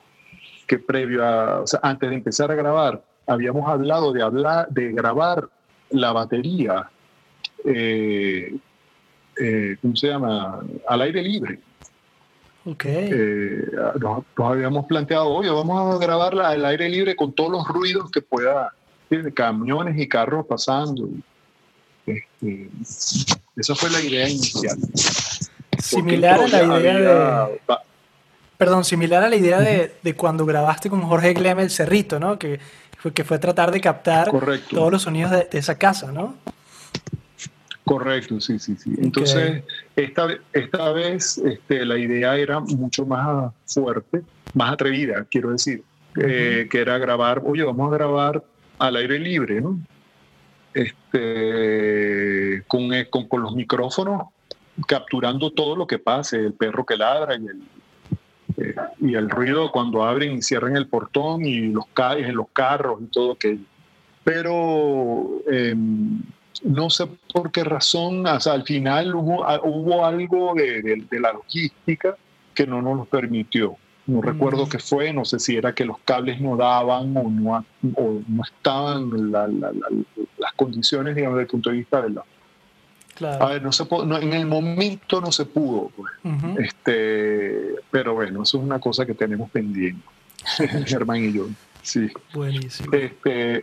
que 0.67 0.79
previo 0.79 1.25
a, 1.25 1.61
o 1.61 1.67
sea, 1.67 1.79
antes 1.83 2.09
de 2.09 2.15
empezar 2.15 2.51
a 2.51 2.55
grabar, 2.55 3.03
habíamos 3.29 3.69
hablado 3.69 4.11
de, 4.11 4.21
hablar, 4.21 4.67
de 4.69 4.91
grabar 4.91 5.49
la 5.91 6.11
batería, 6.11 6.89
eh, 7.63 8.55
eh, 9.39 9.77
¿cómo 9.81 9.95
se 9.95 10.07
llama? 10.07 10.61
Al 10.87 11.01
aire 11.01 11.21
libre. 11.21 11.59
Ok. 12.65 12.83
Eh, 12.85 13.65
nos, 13.99 14.23
habíamos 14.37 14.85
planteado, 14.85 15.27
oye, 15.29 15.49
vamos 15.49 15.95
a 15.95 15.97
grabarla 15.99 16.49
al 16.49 16.65
aire 16.65 16.89
libre 16.89 17.15
con 17.15 17.33
todos 17.33 17.51
los 17.51 17.67
ruidos 17.67 18.11
que 18.11 18.21
pueda, 18.21 18.73
camiones 19.33 19.97
y 19.97 20.07
carros 20.07 20.45
pasando. 20.45 21.07
Este, 22.05 22.69
esa 23.55 23.75
fue 23.75 23.89
la 23.91 24.01
idea 24.01 24.27
inicial. 24.27 24.77
Similar 25.77 26.41
a 26.41 26.47
la 26.47 26.79
idea 26.79 26.97
de 26.97 27.59
Perdón, 28.57 28.83
similar 28.83 29.23
a 29.23 29.29
la 29.29 29.37
idea 29.37 29.61
de, 29.61 29.93
de 30.03 30.15
cuando 30.15 30.45
grabaste 30.45 30.89
con 30.89 31.01
Jorge 31.03 31.33
Glem 31.33 31.59
el 31.59 31.69
Cerrito, 31.69 32.19
¿no? 32.19 32.37
Que 32.37 32.59
que 33.13 33.23
fue 33.23 33.39
tratar 33.39 33.71
de 33.71 33.81
captar 33.81 34.29
todos 34.69 34.91
los 34.91 35.01
sonidos 35.01 35.31
de, 35.31 35.47
esa 35.51 35.77
casa, 35.77 36.11
¿no? 36.11 36.35
Correcto, 37.85 38.39
sí, 38.39 38.59
sí, 38.59 38.75
sí. 38.75 38.93
Entonces, 39.01 39.63
esta, 39.95 40.27
esta 40.53 40.91
vez 40.91 41.37
este, 41.39 41.85
la 41.85 41.97
idea 41.97 42.35
era 42.37 42.59
mucho 42.59 43.05
más 43.05 43.51
fuerte, 43.65 44.21
más 44.53 44.73
atrevida, 44.73 45.25
quiero 45.29 45.51
decir, 45.51 45.83
eh, 46.21 46.67
que 46.69 46.81
era 46.81 46.97
grabar, 46.97 47.41
oye, 47.45 47.63
vamos 47.63 47.91
a 47.91 47.95
grabar 47.95 48.43
al 48.77 48.95
aire 48.95 49.17
libre, 49.17 49.61
¿no? 49.61 49.79
Este, 50.73 52.63
con, 52.67 52.89
con, 53.09 53.27
con 53.27 53.41
los 53.41 53.55
micrófonos 53.55 54.27
capturando 54.87 55.51
todo 55.51 55.75
lo 55.75 55.87
que 55.87 55.99
pase, 55.99 56.37
el 56.37 56.53
perro 56.53 56.85
que 56.85 56.95
ladra 56.95 57.35
y 57.35 57.45
el, 57.47 57.61
eh, 58.59 58.75
y 58.99 59.15
el 59.15 59.29
ruido 59.29 59.71
cuando 59.71 60.03
abren 60.03 60.33
y 60.33 60.41
cierran 60.41 60.75
el 60.75 60.87
portón 60.87 61.45
y 61.45 61.67
los 61.67 61.85
calles 61.93 62.27
en 62.27 62.35
los 62.35 62.47
carros 62.51 62.99
y 63.01 63.05
todo 63.05 63.33
aquello. 63.33 63.63
Pero 64.23 65.41
em, 65.49 66.21
no 66.63 66.89
sé 66.89 67.07
por 67.33 67.51
qué 67.51 67.63
razón, 67.63 68.27
al 68.27 68.63
final 68.63 69.15
hubo, 69.15 69.45
ah, 69.45 69.61
hubo 69.63 70.05
algo 70.05 70.53
de, 70.55 71.05
la 71.11 71.33
logística 71.33 72.15
que 72.53 72.67
no 72.67 72.81
nos 72.81 72.97
lo 72.97 73.05
permitió. 73.05 73.75
No 74.07 74.21
recuerdo 74.21 74.67
qué 74.67 74.79
fue, 74.79 75.13
no 75.13 75.23
sé 75.23 75.39
si 75.39 75.55
era 75.55 75.73
que 75.75 75.85
los 75.85 75.99
cables 75.99 76.41
no 76.41 76.57
daban 76.57 77.15
o 77.15 77.29
no, 77.29 77.63
o 77.95 78.21
no 78.27 78.43
estaban 78.43 79.31
las 79.31 80.53
condiciones, 80.55 81.15
digamos, 81.15 81.37
desde 81.37 81.45
el 81.45 81.51
punto 81.51 81.69
de 81.69 81.77
vista 81.77 82.01
de 82.01 82.09
la, 82.09 82.25
a 83.25 83.45
ver, 83.47 83.61
no 83.61 83.71
se 83.71 83.83
en 83.83 84.33
el 84.33 84.45
momento 84.45 85.21
no 85.21 85.31
se 85.31 85.45
pudo, 85.45 85.91
pues. 85.95 86.11
este, 86.59 87.28
pero 87.91 88.13
bueno, 88.13 88.43
eso 88.43 88.57
es 88.57 88.63
una 88.63 88.79
cosa 88.79 89.05
que 89.05 89.13
tenemos 89.13 89.49
pendiente, 89.49 90.03
Germán 90.85 91.23
y 91.25 91.33
yo. 91.33 91.47
Sí. 91.81 92.07
Buenísimo. 92.33 92.93
Este, 92.93 93.61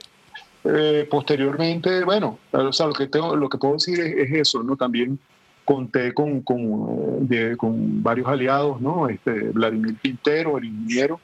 eh, 0.65 1.07
posteriormente, 1.09 2.05
bueno, 2.05 2.39
o 2.53 2.73
sea, 2.73 2.87
lo 2.87 2.93
que 2.93 3.07
tengo, 3.07 3.37
lo 3.37 3.49
que 3.49 3.59
puedo 3.59 3.75
decir 3.75 4.01
es, 4.01 4.33
eso, 4.33 4.63
¿no? 4.63 4.77
También 4.77 5.19
conté 5.65 6.13
con, 6.13 6.43
con, 6.43 7.29
con, 7.57 8.03
varios 8.03 8.27
aliados, 8.27 8.81
¿no? 8.81 9.09
Este, 9.09 9.31
Vladimir 9.51 9.97
Pintero, 10.01 10.59
el 10.59 10.65
ingeniero, 10.65 11.21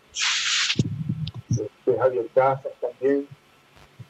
este, 1.50 1.98
Javier 1.98 2.28
Casas 2.34 2.72
también, 2.80 3.26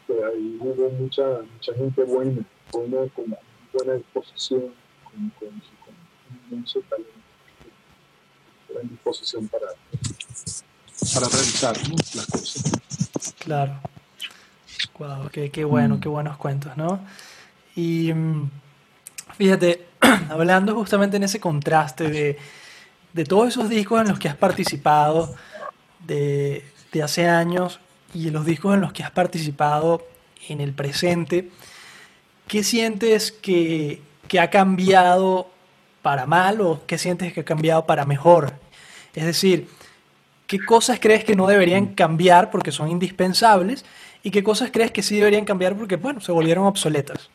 ahí 0.09 0.57
hubo 0.61 0.91
mucha, 0.91 1.25
mucha 1.53 1.75
gente 1.75 2.05
buena, 2.05 2.43
buena 2.71 2.99
como 3.15 3.39
buena 3.73 3.95
disposición, 3.95 4.73
con, 5.05 5.33
con, 5.39 5.63
mucho 6.51 6.81
talento, 6.91 7.11
buena 8.73 8.91
disposición 8.91 9.49
para, 9.49 9.67
para 11.15 11.29
realizar 11.29 11.77
las 12.15 12.27
cosas. 12.27 12.63
Claro. 13.39 13.81
Wow, 14.99 15.29
qué, 15.31 15.51
qué 15.51 15.65
bueno, 15.65 16.01
qué 16.01 16.09
buenos 16.09 16.37
cuentos, 16.37 16.77
¿no? 16.77 17.01
Y 17.75 18.13
mm, 18.13 18.51
fíjate, 19.37 19.87
hablando 20.31 20.75
justamente 20.75 21.17
en 21.17 21.25
ese 21.25 21.41
contraste 21.41 22.09
de, 22.09 22.39
de 23.13 23.25
todos 23.25 23.49
esos 23.49 23.69
discos 23.69 24.01
en 24.01 24.09
los 24.09 24.19
que 24.19 24.29
has 24.29 24.37
participado 24.37 25.35
de, 26.07 26.65
de 26.93 27.03
hace 27.03 27.29
años 27.29 27.81
y 28.15 28.31
los 28.31 28.45
discos 28.45 28.75
en 28.75 28.81
los 28.81 28.93
que 28.93 29.03
has 29.03 29.11
participado 29.11 30.07
en 30.49 30.61
el 30.61 30.73
presente, 30.73 31.51
¿qué 32.47 32.63
sientes 32.63 33.33
que, 33.33 34.03
ha 34.41 34.49
cambiado 34.49 35.51
para 36.01 36.25
mal 36.25 36.63
o 36.63 36.81
qué 36.87 36.97
sientes 36.97 37.33
que 37.35 37.41
ha 37.41 37.45
cambiado 37.45 37.87
para 37.87 38.07
mejor? 38.07 38.55
Es 39.15 39.25
decir, 39.25 39.69
¿qué 40.47 40.59
cosas 40.65 40.99
crees 41.01 41.25
que 41.25 41.37
no 41.37 41.47
deberían 41.47 41.95
cambiar 41.95 42.51
porque 42.51 42.73
son 42.73 42.91
indispensables 42.91 43.85
y 44.23 44.31
qué 44.31 44.43
cosas 44.43 44.71
crees 44.71 44.91
que 44.91 45.03
sí 45.03 45.17
deberían 45.17 45.45
cambiar 45.45 45.77
porque, 45.77 45.97
bueno, 45.97 46.21
se 46.21 46.33
volvieron 46.33 46.65
obsoletas? 46.65 47.31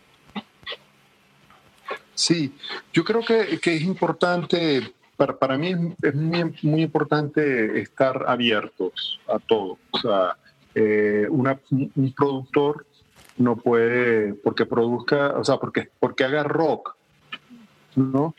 Sí, 2.16 2.52
yo 2.94 3.04
creo 3.04 3.22
que, 3.24 3.60
es 3.64 3.82
importante, 3.84 4.92
para, 5.16 5.58
mí 5.58 5.94
es 6.02 6.16
muy, 6.64 6.82
importante 6.82 7.80
estar 7.80 8.26
abiertos 8.28 9.20
a 9.28 9.38
todo. 9.38 9.78
O 9.92 10.00
sea, 10.00 10.36
eh, 10.74 11.28
un 11.30 12.14
productor 12.16 12.88
no 13.38 13.56
puede, 13.56 14.34
porque 14.34 14.66
produzca, 14.66 15.38
o 15.38 15.44
sea, 15.44 15.58
porque, 15.58 15.90
porque 16.00 16.24
haga 16.24 16.44
rock, 16.44 16.96
¿no? 17.96 18.34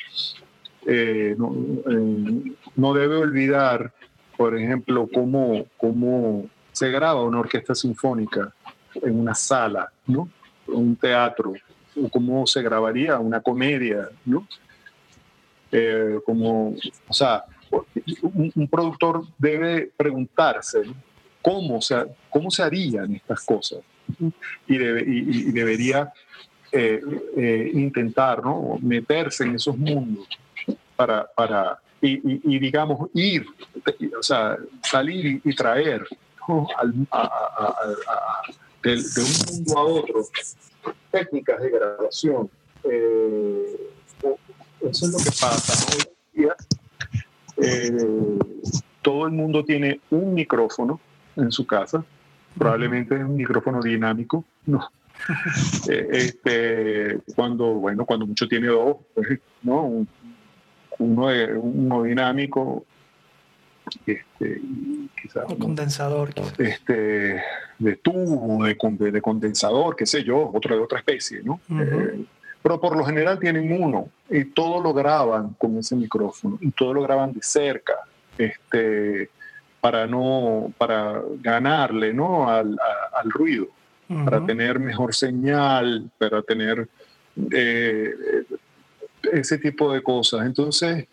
Eh, 0.90 1.37
eh, 1.37 2.55
no, 2.77 2.94
debe 2.94 3.16
olvidar, 3.16 3.92
por 4.38 4.59
ejemplo, 4.59 5.07
cómo, 5.12 5.66
cómo 5.77 6.48
se 6.72 6.90
graba 6.90 7.22
una 7.24 7.40
orquesta 7.40 7.74
sinfónica 7.74 8.55
en 8.94 9.20
una 9.20 9.35
sala, 9.35 9.92
¿no? 10.07 10.31
Un 10.66 10.96
teatro, 10.96 11.53
o 12.03 12.09
cómo 12.09 12.46
se 12.46 12.62
grabaría 12.62 13.18
una 13.18 13.42
comedia, 13.42 14.09
¿no? 14.24 14.48
Eh, 15.70 16.20
como, 16.24 16.74
o 17.07 17.12
sea, 17.12 17.44
un, 18.22 18.68
productor 18.70 19.27
debe 19.37 19.90
preguntarse 19.94 20.85
cómo 21.42 21.83
se, 21.83 22.07
cómo 22.31 22.51
se 22.51 22.62
harían 22.62 23.14
estas 23.14 23.44
cosas 23.44 23.81
y, 24.66 24.79
debería 25.53 26.11
eh, 26.72 27.03
eh, 27.37 27.70
intentar 27.74 28.42
meterse 28.81 29.44
en 29.44 29.57
esos 29.57 29.77
mundos 29.77 30.27
para, 30.98 31.26
para 31.34 31.78
y, 32.00 32.58
digamos, 32.58 33.08
ir, 33.14 33.46
o 34.18 34.22
sea, 34.22 34.56
salir 34.82 35.40
y, 35.44 35.54
traer 35.54 36.02
de, 36.02 36.52
un 36.52 36.66
mundo 39.48 39.78
a 39.78 39.82
otro 39.82 40.26
técnicas 41.11 41.61
de 41.61 41.70
grabación. 41.70 42.50
Eh, 42.84 43.90
eso 44.80 45.06
es 45.06 45.12
lo 45.12 45.18
que 45.18 45.30
pasa 45.30 45.96
hoy 45.96 46.04
día. 46.32 46.54
todo 49.02 49.26
el 49.26 49.32
mundo 49.32 49.64
tiene 49.64 50.00
un 50.11 50.34
micrófono 50.34 51.00
en 51.37 51.50
su 51.50 51.66
casa 51.66 52.04
probablemente 52.58 53.14
es 53.14 53.22
un 53.22 53.37
micrófono 53.37 53.80
dinámico, 53.80 54.44
no. 54.66 54.90
Eh, 55.88 56.08
este, 56.12 57.18
cuando, 57.34 57.74
bueno, 57.74 58.04
cuando 58.04 58.26
mucho 58.26 58.46
tiene 58.46 58.68
dos, 58.68 58.98
¿no? 59.62 60.06
Uno, 60.98 61.28
uno 61.61 62.02
dinámico, 62.02 62.84
este, 64.06 64.61
quizás. 65.20 65.44
condensador. 65.58 66.30
Este, 66.58 67.42
de 67.78 67.96
tubo, 67.96 68.64
de, 68.64 69.11
de, 69.12 69.22
condensador, 69.22 69.96
qué 69.96 70.06
sé 70.06 70.24
yo, 70.24 70.50
otro 70.52 70.76
de 70.76 70.82
otra 70.82 70.98
especie, 70.98 71.42
¿no? 71.42 71.61
Eh, 71.70 72.24
pero 72.62 72.80
por 72.80 72.96
lo 72.96 73.04
general 73.04 73.38
tienen 73.38 73.82
uno 73.82 74.08
y 74.28 74.44
todo 74.46 74.82
lo 74.82 74.92
graban 74.92 75.54
con 75.54 75.78
ese 75.78 75.94
micrófono 75.94 76.58
y 76.61 76.70
todo 76.72 76.94
lo 76.94 77.02
graban 77.02 77.32
de 77.32 77.40
cerca. 77.42 77.94
Este, 78.37 79.30
para 79.80 80.06
no 80.06 80.72
para 80.76 81.22
ganarle 81.40 82.12
¿no? 82.12 82.50
al, 82.50 82.76
ruido, 83.26 83.68
para 84.24 84.44
tener 84.44 84.78
mejor 84.78 85.14
señal, 85.14 86.11
para 86.18 86.42
tener 86.42 86.88
eh, 87.52 88.11
ese 89.32 89.58
tipo 89.58 89.92
de 89.92 90.02
cosas. 90.02 90.46
Entonces 90.46 91.06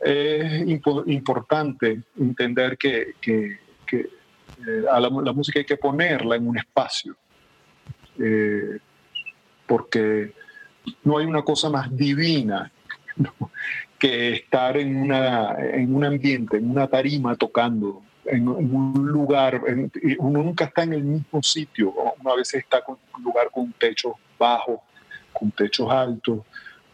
es 0.00 0.68
importante 1.06 2.02
entender 2.16 2.76
que, 2.76 3.14
que 3.20 3.58
eh, 4.66 4.84
a 4.90 5.00
la, 5.00 5.10
música 5.10 5.58
hay 5.58 5.64
que 5.64 5.76
ponerla 5.76 6.36
en 6.36 6.46
un 6.46 6.56
espacio, 6.56 7.16
eh, 8.18 8.78
porque 9.66 10.32
no 11.02 11.18
hay 11.18 11.26
una 11.26 11.42
cosa 11.42 11.68
más 11.68 11.94
divina 11.96 12.70
que 13.98 14.34
estar 14.34 14.76
en, 14.76 14.96
una, 14.96 15.56
en 15.58 15.94
un 15.94 16.04
ambiente, 16.04 16.58
en 16.58 16.70
una 16.70 16.86
tarima 16.86 17.34
tocando, 17.34 18.02
en, 18.24 18.46
un 18.46 19.08
lugar, 19.08 19.60
uno 20.18 20.42
nunca 20.42 20.66
está 20.66 20.84
en 20.84 20.92
el 20.92 21.02
mismo 21.02 21.42
sitio, 21.42 21.92
uno 22.20 22.32
a 22.32 22.36
veces 22.36 22.62
está 22.62 22.78
en 22.86 22.96
un 23.16 23.22
lugar 23.24 23.50
con 23.50 23.64
un 23.64 23.72
techo 23.72 24.14
bajo, 24.38 24.82
con 25.32 25.50
techos 25.50 25.90
altos, 25.90 26.40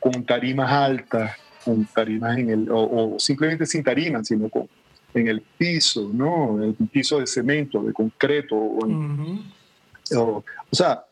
con 0.00 0.24
tarimas 0.24 0.70
altas, 0.70 1.32
con 1.64 1.84
tarimas 1.86 2.38
en 2.38 2.50
el, 2.50 2.68
o, 2.70 3.16
simplemente 3.18 3.66
sin 3.66 3.82
tarimas, 3.82 4.26
sino 4.26 4.48
con, 4.48 4.68
en 5.14 5.28
el 5.28 5.40
piso, 5.40 6.10
¿no? 6.12 6.62
El 6.62 6.74
piso 6.88 7.18
de 7.20 7.26
cemento, 7.26 7.82
de 7.82 7.92
concreto. 7.92 8.56
O, 10.16 10.44
sea, 10.72 11.04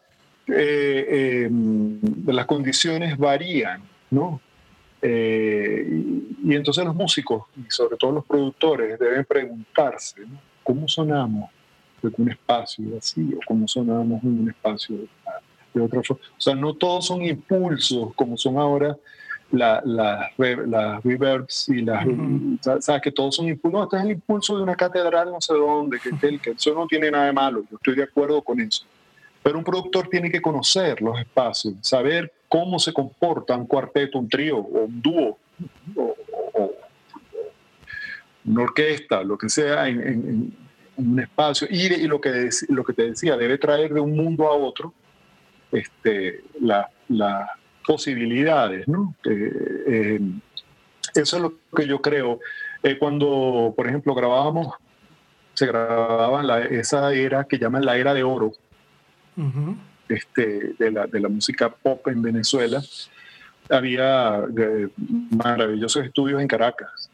eh, 0.47 1.45
em, 1.47 2.01
las 2.27 2.47
condiciones 2.47 3.17
varían, 3.17 3.83
¿no? 4.11 4.41
Eh, 5.03 5.87
y, 6.45 6.55
entonces 6.55 6.85
los 6.85 6.95
músicos, 6.95 7.45
y 7.57 7.71
sobre 7.71 7.97
todo 7.97 8.13
los 8.13 8.25
productores, 8.25 8.99
deben 8.99 9.25
preguntarse, 9.25 10.23
¿cómo 10.63 10.89
sonamos 10.89 11.51
en 12.03 12.13
un 12.19 12.31
espacio 12.31 12.85
así 12.99 13.35
o 13.35 13.41
cómo 13.47 13.67
sonamos 13.69 14.23
en 14.23 14.41
un 14.41 14.49
espacio 14.49 14.97
de 14.97 15.09
otra 15.81 16.03
forma? 16.03 16.23
O 16.37 16.41
sea, 16.41 16.55
no 16.55 16.75
todos 16.75 17.07
son 17.07 17.23
impulsos 17.23 18.15
como 18.15 18.37
son 18.37 18.59
ahora 18.59 18.97
las 19.53 19.85
la, 19.85 21.01
reverbs 21.05 21.69
y 21.69 21.83
las... 21.83 22.05
¿Sabes? 22.81 23.03
Que 23.03 23.13
todos 23.13 23.37
son 23.37 23.49
impulsos. 23.49 23.79
No, 23.79 23.85
este 23.85 23.97
es 23.97 24.05
el 24.05 24.11
impulso 24.13 24.57
de 24.57 24.63
una 24.63 24.75
catedral 24.75 25.31
no 25.31 25.41
sé 25.41 25.55
dónde, 25.55 25.99
que, 26.01 26.39
que 26.39 26.51
eso 26.51 26.75
no 26.75 26.87
tiene 26.87 27.11
nada 27.11 27.27
de 27.27 27.33
malo, 27.33 27.65
yo 27.71 27.77
estoy 27.77 27.95
de 27.95 28.03
acuerdo 28.03 28.43
con 28.43 28.61
eso. 28.61 28.85
Pero 29.43 29.59
un 29.59 29.65
productor 29.65 30.09
tiene 30.09 30.31
que 30.31 30.43
conocer 30.43 31.01
los 31.01 31.19
espacios, 31.21 31.75
saber 31.81 32.33
cómo 32.49 32.79
se 32.79 32.93
comporta 32.93 33.57
un 33.57 33.67
cuarteto, 33.67 34.19
un 34.19 34.29
trío 34.29 34.59
o 34.59 34.85
un 34.85 35.03
dúo 35.03 35.39
o, 35.95 36.17
una 38.45 38.63
orquesta, 38.63 39.23
lo 39.25 39.37
que 39.37 39.49
sea, 39.49 39.89
en, 39.89 40.55
un 40.97 41.21
espacio. 41.21 41.67
Y, 41.71 41.93
y, 41.93 42.07
lo, 42.07 42.21
que, 42.21 42.49
lo 42.69 42.85
que 42.85 42.93
te 42.93 43.11
decía, 43.11 43.37
debe 43.37 43.59
traer 43.59 43.93
de 43.93 44.01
un 44.01 44.17
mundo 44.17 44.47
a 44.47 44.53
otro 44.53 44.93
este, 45.73 46.43
las 46.61 46.87
posibilidades. 47.87 48.87
¿no? 48.89 49.15
Eh, 49.25 50.21
eso 51.15 51.37
es 51.37 51.43
lo 51.43 51.55
que 51.75 51.87
yo 51.87 52.01
creo. 52.01 52.41
Eh, 52.83 52.99
cuando, 52.99 53.73
por 53.77 53.87
ejemplo, 53.87 54.15
grabábamos, 54.15 54.75
se 55.55 55.67
grababa 55.67 56.43
la, 56.43 56.61
esa 56.63 57.13
era 57.15 57.45
que 57.45 57.59
llaman 57.59 57.85
la 57.85 57.97
era 57.97 58.13
de 58.13 58.23
oro 58.23 58.53
este, 60.09 60.75
de, 60.79 60.91
la, 60.91 61.07
de 61.07 61.21
la 61.21 61.29
música 61.29 61.69
pop 61.71 62.07
en 62.09 62.23
Venezuela, 62.23 62.83
había 63.71 64.45
eh, 64.57 64.89
maravillosos 65.31 66.05
estudios 66.05 66.41
en 66.41 66.49
Caracas. 66.49 67.11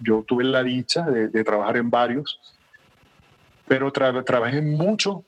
yo 0.00 0.24
tuve 0.26 0.44
la 0.44 0.62
dicha 0.62 1.02
de, 1.02 1.44
trabajar 1.44 1.76
en 1.76 1.90
varios, 1.90 2.40
pero 3.66 3.90
trabajé 3.92 4.62
mucho 4.62 5.24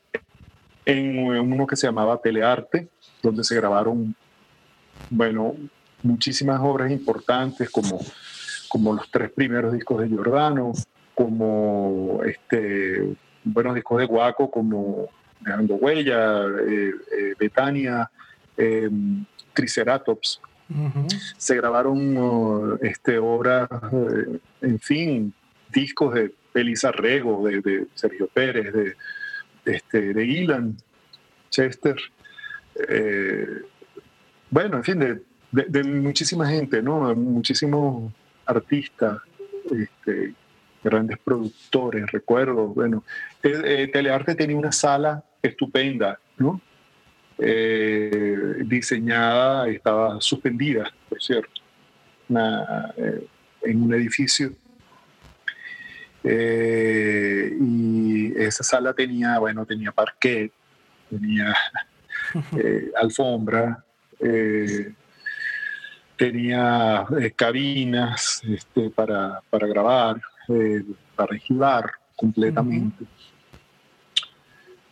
en 0.89 1.53
uno 1.53 1.67
que 1.67 1.77
se 1.77 1.87
llamaba 1.87 2.21
Telearte, 2.21 2.89
donde 3.23 3.45
se 3.45 3.55
grabaron, 3.55 4.15
bueno, 5.11 5.55
muchísimas 6.03 6.61
obras 6.63 6.91
importantes 6.91 7.69
como, 7.69 8.01
como 8.71 8.95
los 8.95 9.11
tres 9.11 9.31
primeros 9.31 9.75
discos 9.75 10.01
de 10.01 10.09
Giordano, 10.09 10.73
como 11.15 12.21
este, 12.25 13.15
buenos 13.45 13.75
discos 13.75 13.99
de 13.99 14.07
Guaco, 14.07 14.51
como 14.51 15.09
Dejando 15.41 15.75
Huella, 15.75 16.47
eh, 16.67 16.93
eh, 17.19 17.35
Betania, 17.39 18.11
em, 18.57 19.27
Triceratops. 19.53 20.41
Se 21.37 21.57
grabaron 21.57 22.79
este, 22.83 23.19
obras, 23.19 23.69
eh, 23.93 24.39
en 24.63 24.79
fin, 24.81 25.35
discos 25.71 26.15
de 26.15 26.35
Elisa 26.55 26.93
Rego, 26.93 27.47
de, 27.47 27.61
de 27.61 27.87
Sergio 27.95 28.27
Pérez, 28.29 28.73
de, 28.73 28.95
este, 29.69 30.15
de 30.15 30.25
Ilan, 30.25 30.77
Chester, 31.51 31.97
eh, 32.89 33.63
bueno, 34.51 34.79
en 34.79 34.85
fin, 34.85 34.99
de, 34.99 35.85
muchísima 35.85 36.49
gente, 36.49 36.83
¿no? 36.83 37.15
Muchísimos 37.15 38.13
artistas, 38.47 39.19
este, 39.71 40.35
grandes 40.83 41.19
productores, 41.19 42.11
recuerdo, 42.11 42.69
bueno, 42.69 43.05
eh, 43.43 43.61
eh, 43.65 43.91
Telearte 43.93 44.35
tenía 44.35 44.57
una 44.57 44.73
sala 44.73 45.23
estupenda, 45.43 46.19
¿no? 46.39 46.61
diseñada, 48.67 49.69
estaba 49.69 50.21
suspendida, 50.21 50.93
por 51.09 51.23
cierto, 51.23 51.63
en 52.29 53.83
un 53.83 53.95
edificio 53.95 54.51
eh, 56.31 57.57
y 57.59 58.39
esa 58.39 58.63
sala 58.63 58.93
tenía, 58.93 59.39
bueno, 59.39 59.65
tenía 59.65 59.93
parquet, 59.93 60.53
tenía 61.09 61.55
eh, 62.59 62.91
alfombra, 63.01 63.83
eh, 64.21 64.93
tenía 66.19 67.07
cabinas 67.35 68.43
este, 68.47 68.91
para, 68.91 69.41
para, 69.49 69.67
grabar, 69.69 70.21
para 71.17 71.39
girar 71.39 71.93
completamente. 72.15 73.07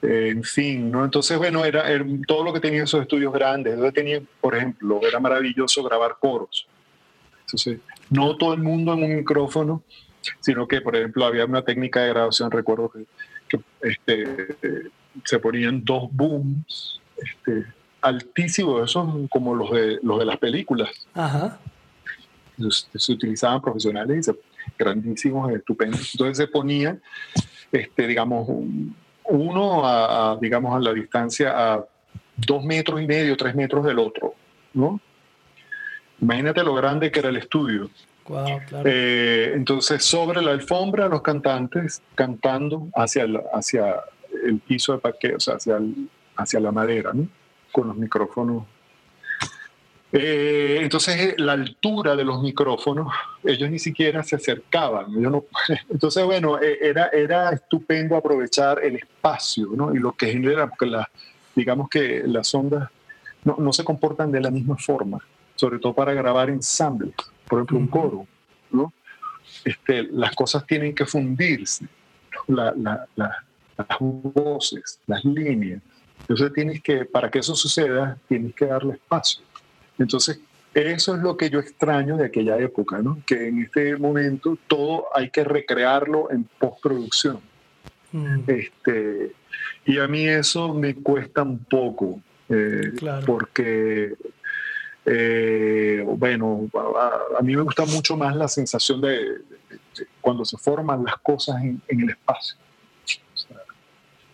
en 0.00 0.42
fin, 0.42 0.90
¿no? 0.90 1.04
Entonces, 1.04 1.36
bueno, 1.36 1.66
era, 1.66 1.90
era, 1.90 2.02
todo 2.26 2.44
lo 2.44 2.52
que 2.54 2.60
tenía 2.60 2.84
esos 2.84 3.02
estudios 3.02 3.30
grandes. 3.34 3.78
Yo 3.78 3.92
tenía, 3.92 4.22
por 4.40 4.56
ejemplo, 4.56 5.00
era 5.06 5.20
maravilloso 5.20 5.82
grabar 5.82 6.16
coros. 6.18 6.66
Entonces, 7.42 7.80
no 8.08 8.38
todo 8.38 8.54
el 8.54 8.62
mundo 8.62 8.94
en 8.94 9.02
un 9.02 9.16
micrófono 9.16 9.82
sino 10.40 10.66
que, 10.66 10.80
por 10.80 10.96
ejemplo, 10.96 11.24
había 11.24 11.44
una 11.44 11.62
técnica 11.62 12.00
de 12.00 12.08
grabación, 12.08 12.50
recuerdo 12.50 12.90
que, 12.90 13.60
este, 13.82 14.48
se 15.24 15.38
ponían 15.38 15.84
dos 15.84 16.08
booms 16.10 17.00
este, 17.16 17.64
altísimos, 18.00 18.90
esos 18.90 19.08
como 19.30 19.54
los 19.54 19.70
de, 19.70 19.98
los 20.02 20.18
de 20.18 20.24
las 20.24 20.36
películas. 20.38 20.90
Se, 22.96 23.12
utilizaban 23.12 23.60
profesionales 23.60 24.30
grandísimos, 24.78 25.52
estupendos. 25.52 26.14
Entonces 26.14 26.38
se 26.38 26.48
ponían, 26.48 27.00
este, 27.70 28.06
digamos, 28.06 28.48
uno 29.24 29.86
a, 29.86 30.38
digamos, 30.40 30.74
a 30.74 30.80
la 30.80 30.92
distancia 30.92 31.74
a 31.74 31.84
dos 32.36 32.64
metros 32.64 33.00
y 33.00 33.06
medio, 33.06 33.36
tres 33.36 33.54
metros 33.54 33.84
del 33.84 33.98
otro, 33.98 34.34
¿no? 34.74 35.00
Imagínate 36.20 36.62
lo 36.62 36.74
grande 36.74 37.10
que 37.10 37.20
era 37.20 37.28
el 37.28 37.36
estudio. 37.36 37.90
Eh, 38.84 39.52
entonces, 39.54 40.04
sobre 40.04 40.42
la 40.42 40.52
alfombra, 40.52 41.08
los 41.08 41.22
cantantes 41.22 42.02
cantando 42.14 42.88
hacia 42.94 43.24
el, 43.24 43.40
hacia 43.52 43.96
el 44.44 44.58
piso 44.60 44.92
de 44.92 44.98
parque, 44.98 45.34
o 45.34 45.40
sea, 45.40 45.54
hacia, 45.54 45.78
hacia 46.36 46.60
la 46.60 46.72
madera, 46.72 47.12
¿no? 47.12 47.28
con 47.72 47.88
los 47.88 47.96
micrófonos. 47.96 48.64
Eh, 50.12 50.78
entonces, 50.80 51.34
la 51.38 51.52
altura 51.52 52.16
de 52.16 52.24
los 52.24 52.40
micrófonos, 52.40 53.12
ellos 53.44 53.70
ni 53.70 53.78
siquiera 53.78 54.22
se 54.22 54.36
acercaban. 54.36 55.06
entonces, 55.90 56.24
bueno, 56.24 56.58
era, 56.58 57.08
era 57.08 57.50
estupendo 57.50 58.16
aprovechar 58.16 58.82
el 58.82 58.96
espacio 58.96 59.68
¿no? 59.74 59.94
y 59.94 59.98
lo 59.98 60.12
que 60.12 60.26
genera, 60.32 60.68
porque 60.68 60.86
la, 60.86 61.08
digamos 61.54 61.88
que 61.88 62.22
las 62.24 62.54
ondas 62.54 62.88
no, 63.44 63.56
no 63.58 63.72
se 63.72 63.84
comportan 63.84 64.32
de 64.32 64.40
la 64.40 64.50
misma 64.50 64.76
forma, 64.76 65.18
sobre 65.54 65.78
todo 65.78 65.92
para 65.92 66.14
grabar 66.14 66.50
ensambles 66.50 67.14
por 67.48 67.58
ejemplo, 67.58 67.78
un 67.78 67.86
coro, 67.88 68.26
¿no? 68.70 68.92
Este, 69.64 70.04
las 70.04 70.34
cosas 70.34 70.66
tienen 70.66 70.94
que 70.94 71.06
fundirse, 71.06 71.86
las 72.48 73.06
voces, 74.00 75.00
las 75.06 75.24
líneas. 75.24 75.80
Entonces 76.20 76.52
tienes 76.52 76.82
que, 76.82 77.04
para 77.04 77.30
que 77.30 77.38
eso 77.38 77.54
suceda, 77.54 78.18
tienes 78.28 78.54
que 78.54 78.66
darle 78.66 78.94
espacio. 78.94 79.44
Entonces, 79.98 80.40
eso 80.74 81.16
es 81.16 81.22
lo 81.22 81.36
que 81.36 81.48
yo 81.48 81.58
extraño 81.58 82.16
de 82.16 82.26
aquella 82.26 82.58
época, 82.58 82.98
¿no? 82.98 83.22
Que 83.26 83.48
en 83.48 83.62
este 83.62 83.96
momento 83.96 84.58
todo 84.66 85.06
hay 85.14 85.30
que 85.30 85.44
recrearlo 85.44 86.30
en 86.30 86.44
postproducción. 86.58 87.40
Este, 88.46 89.32
y 89.84 89.98
a 89.98 90.08
mí 90.08 90.26
eso 90.26 90.72
me 90.74 90.94
cuesta 90.94 91.42
un 91.42 91.58
poco, 91.58 92.20
eh, 92.48 92.92
porque 93.26 94.14
eh, 95.06 96.04
bueno, 96.04 96.68
a, 97.38 97.42
mí 97.42 97.54
me 97.54 97.62
gusta 97.62 97.84
mucho 97.86 98.16
más 98.16 98.34
la 98.34 98.48
sensación 98.48 99.00
de, 99.00 99.36
cuando 100.20 100.44
se 100.44 100.58
forman 100.58 101.04
las 101.04 101.16
cosas 101.18 101.62
en, 101.62 101.80
el 101.86 102.10
espacio. 102.10 102.56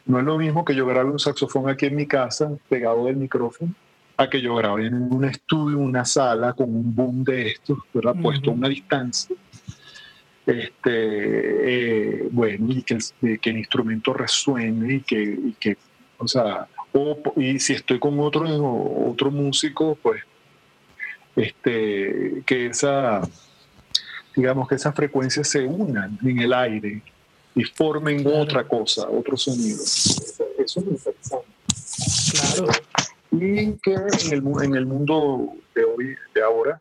no 0.07 0.19
es 0.19 0.25
lo 0.25 0.39
mismo 0.39 0.65
que 0.65 0.75
yo 0.75 0.87
grabe 0.87 1.11
un 1.11 1.19
saxofón 1.19 1.69
aquí 1.69 1.87
en 1.87 1.97
mi 1.97 2.07
casa, 2.07 2.51
pegado 2.71 3.05
del 3.05 3.17
micrófono, 3.17 3.75
a 4.17 4.31
que 4.31 4.41
yo 4.41 4.55
grabe 4.55 4.87
en 4.87 4.95
un 4.95 5.25
estudio, 5.27 5.79
una 5.79 6.07
sala, 6.07 6.55
con 6.55 6.75
un 6.75 6.95
boom 6.95 7.23
de 7.23 7.49
estos, 7.49 7.79
¿verdad? 7.93 8.15
puesto 8.21 8.51
a 8.51 8.55
una 8.55 8.69
distancia. 8.69 9.37
Este, 10.45 12.23
eh, 12.25 12.29
bueno, 12.33 12.67
y 12.73 12.83
que, 12.83 12.99
que, 13.41 13.51
el 13.51 13.59
instrumento 13.59 14.13
resuene 14.13 14.95
y 14.95 15.01
que, 15.03 15.23
y 15.23 15.53
que 15.53 15.77
o 16.19 16.27
sea, 16.27 16.67
y 17.37 17.59
si 17.59 17.75
estoy 17.75 17.99
con 17.99 18.19
otro, 18.21 18.45
otro 19.09 19.31
músico, 19.31 19.99
pues, 20.03 20.23
este, 21.37 22.43
que 22.45 22.67
esa, 22.67 23.23
digamos 24.35 24.69
que 24.69 24.75
esas 24.75 24.95
frecuencias 24.95 25.49
se 25.49 25.65
unan 25.67 26.19
en 26.23 26.39
el 26.39 26.53
aire 26.53 27.03
y 27.55 27.65
formen 27.65 28.27
otra 28.27 28.65
cosa, 28.65 29.09
otro 29.09 29.37
sonido. 29.37 29.83
Eso 29.83 30.45
es 30.59 30.77
interesante. 30.77 31.47
Claro. 32.33 32.73
Y 33.31 33.73
que 33.83 33.95
en 33.95 34.33
el, 34.33 34.43
en 34.63 34.75
el 34.75 34.87
mundo 34.87 35.55
de 35.75 35.85
hoy, 35.85 36.17
de 36.35 36.43
ahora, 36.43 36.81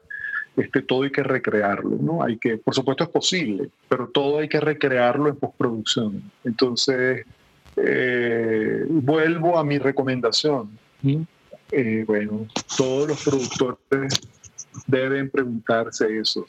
este, 0.58 0.82
todo 0.82 1.04
hay 1.04 1.12
que 1.12 1.24
recrearlo, 1.24 1.98
¿no? 2.00 2.24
Hay 2.24 2.38
que, 2.38 2.58
por 2.58 2.76
supuesto 2.76 3.04
es 3.06 3.10
posible, 3.10 3.70
pero 3.88 4.08
todo 4.10 4.40
hay 4.40 4.50
que 4.50 4.60
recrearlo 4.60 5.30
en 5.30 5.38
postproducción. 5.38 6.32
Entonces, 6.44 7.26
eh, 7.78 8.86
vuelvo 8.90 9.58
a 9.58 9.64
mi 9.64 9.78
recomendación. 9.78 10.78
Eh, 11.72 12.04
bueno, 12.06 12.48
todos 12.78 13.08
los 13.08 13.24
productores 13.24 14.14
deben 14.88 15.29
preguntarse 15.29 16.17
eso, 16.17 16.45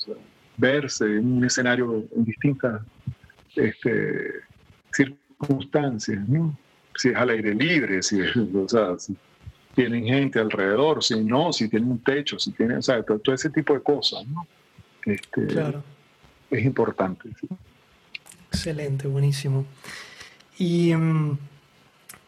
verse 0.56 1.04
en 1.04 1.36
un 1.38 1.44
escenario 1.44 2.04
en 2.14 2.24
distintas 2.24 2.82
este, 3.56 4.32
circunstancias, 4.92 6.18
si 6.96 7.08
es 7.08 7.16
al 7.16 7.30
aire 7.30 7.54
libre, 7.54 8.02
si, 8.02 8.20
o 8.54 8.68
sea, 8.68 8.98
si 8.98 9.16
tienen 9.74 10.04
gente 10.04 10.38
alrededor, 10.38 11.02
si 11.02 11.22
no, 11.22 11.52
si 11.52 11.68
tienen 11.68 11.90
un 11.90 11.98
techo, 11.98 12.38
si 12.38 12.52
tienen, 12.52 12.78
o 12.78 12.82
sea, 12.82 13.02
todo, 13.02 13.34
ese 13.34 13.50
tipo 13.50 13.74
de 13.74 13.82
cosas, 13.82 14.26
¿no? 14.26 14.46
Este, 15.04 15.46
claro. 15.46 15.82
Es 16.50 16.64
importante. 16.64 17.30
Excelente, 18.48 19.08
buenísimo. 19.08 19.64
Y, 20.58 20.94
mm, 20.94 21.38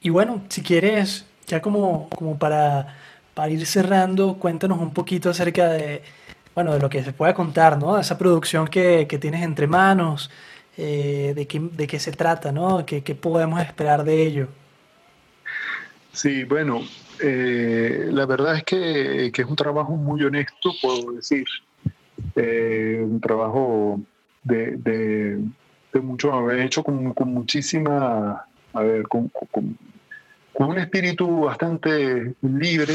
y, 0.01 0.11
bueno, 0.11 0.43
si 0.49 0.63
quieres, 0.63 1.27
ya 1.47 1.61
como, 1.61 2.09
como 2.09 2.39
para, 2.39 2.97
para 3.35 3.51
ir 3.51 3.67
cerrando, 3.67 4.35
cuéntanos 4.35 4.79
un 4.81 4.93
poquito 4.93 5.31
acerca 5.31 5.69
de, 5.69 6.03
bueno, 6.55 6.73
de 6.73 6.81
lo 6.81 6.89
que 6.89 7.03
se 7.03 7.13
pueda 7.13 7.35
contar, 7.35 7.79
¿no? 7.79 7.99
Esa 7.99 8.17
producción 8.17 8.69
que, 8.69 9.07
que 9.09 9.19
tienes 9.19 9.43
entre 9.43 9.67
manos, 9.67 10.31
eh, 10.77 11.33
de, 11.35 11.47
qué, 11.47 11.61
de 11.61 11.87
qué 11.87 11.99
se 11.99 12.13
trata, 12.13 12.53
¿no? 12.53 12.85
¿Qué, 12.87 13.03
¿Qué 13.03 13.15
podemos 13.15 13.61
esperar 13.61 14.05
de 14.05 14.23
ello? 14.23 14.49
Sí, 16.13 16.45
bueno, 16.45 16.83
eh, 17.21 18.09
la 18.13 18.27
verdad 18.27 18.57
es 18.57 18.65
que, 18.65 19.27
es 19.27 19.47
un 19.47 19.57
trabajo 19.57 19.93
muy 19.97 20.23
honesto, 20.23 20.73
puedo 20.81 21.13
decir. 21.13 21.47
Eh, 22.37 23.01
un 23.03 23.21
trabajo 23.21 24.01
de, 24.45 24.77
de, 24.77 26.01
mucho, 26.01 26.51
hecho 26.53 26.85
con, 26.85 27.13
como 27.15 27.45
a 28.75 28.83
ver, 28.83 29.09
con, 29.09 29.31
un 30.59 30.79
espíritu 30.79 31.41
bastante 31.41 32.35
libre, 32.43 32.95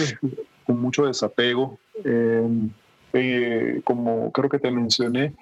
con 0.66 0.82
mucho 0.82 1.06
desapego. 1.06 1.80
Eh, 2.04 3.82
como 3.84 4.32
creo 4.32 4.50
que 4.50 4.60
te 4.60 4.72
mencioné, 4.72 5.34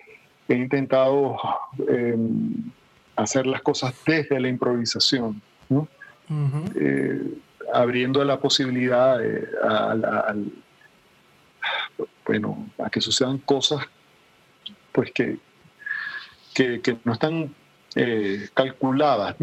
he 0.47 0.56
intentado 0.56 1.38
hacer 3.15 3.45
las 3.45 3.62
cosas 3.62 3.93
desde 4.06 4.39
la 4.39 4.47
improvisación. 4.47 5.41
¿no? 5.69 5.88
abriendo 7.73 8.23
la 8.23 8.39
posibilidad 8.39 9.19
a, 9.63 10.34
bueno, 12.25 12.69
a 12.77 12.89
que 12.89 13.01
sucedan 13.01 13.38
cosas 13.39 13.86
pues 14.91 15.12
que, 15.12 15.38
que, 16.53 16.97
no 17.03 17.13
están 17.13 17.53
eh, 17.95 18.49
calculadas, 18.53 19.36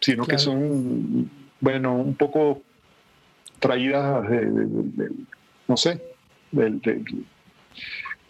sino 0.00 0.26
que 0.26 0.38
son, 0.38 1.30
bueno, 1.60 1.94
un 1.94 2.14
poco 2.14 2.62
traídas 3.58 4.28
de, 4.28 5.10
no 5.66 5.76
sé, 5.76 6.02
de, 6.52 7.02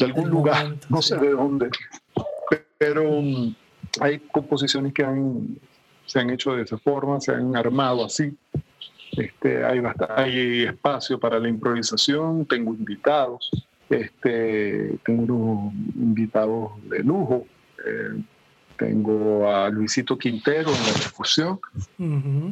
algún 0.01 0.31
lugar, 0.31 0.77
no 0.89 1.03
sé 1.03 1.17
de 1.19 1.31
dónde, 1.31 1.71
pero 2.79 3.23
hay 4.01 4.19
composiciones 4.19 4.93
que 4.93 5.05
han, 5.05 5.59
se 6.07 6.21
han 6.21 6.31
hecho 6.31 6.55
de 6.55 6.63
esa 6.63 6.79
forma, 6.79 7.21
se 7.21 7.33
han 7.33 7.55
armado 7.57 8.05
así, 8.05 8.37
este, 9.17 9.65
hay, 9.65 9.81
hay 10.17 10.63
espacio 10.65 11.19
para 11.19 11.39
la 11.39 11.49
improvisación, 11.49 12.47
tengo 12.47 12.75
invitados, 12.75 13.51
este, 13.91 14.99
tengo 15.05 15.23
unos 15.23 15.75
invitados 15.97 16.73
de 16.89 16.99
lujo. 17.01 17.47
Eh, 17.85 18.23
tengo 18.79 19.51
a 19.53 19.69
Luisito 19.69 20.17
Quintero 20.17 20.71
en 20.71 20.87
la 20.87 20.93
percusión. 20.93 21.61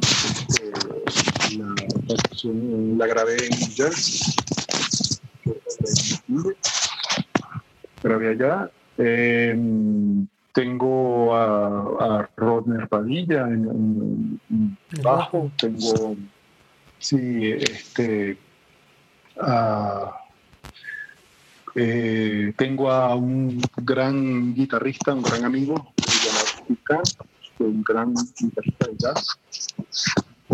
Este, 0.01 0.71
la, 2.97 3.07
grabé 3.07 3.37
en 3.45 3.57
Jersey. 3.71 4.35
Grabé 8.03 8.29
allá. 8.29 8.69
Em, 8.97 10.27
tengo 10.53 11.35
a, 11.35 12.19
a 12.19 12.29
Rodner 12.35 12.87
Padilla 12.87 13.47
en, 13.47 14.39
en 14.49 14.77
bajo. 15.01 15.51
Tengo 15.57 16.15
Sí, 16.99 17.51
este. 17.51 18.37
Eh, 21.75 22.53
tengo 22.57 22.91
a 22.91 23.15
un 23.15 23.61
gran 23.77 24.55
guitarrista, 24.55 25.13
un 25.13 25.21
gran 25.21 25.45
amigo, 25.45 25.93
un 27.59 27.83
gran 27.83 28.13
guitarrista 28.39 28.87
de 28.87 28.97
jazz. 28.97 29.39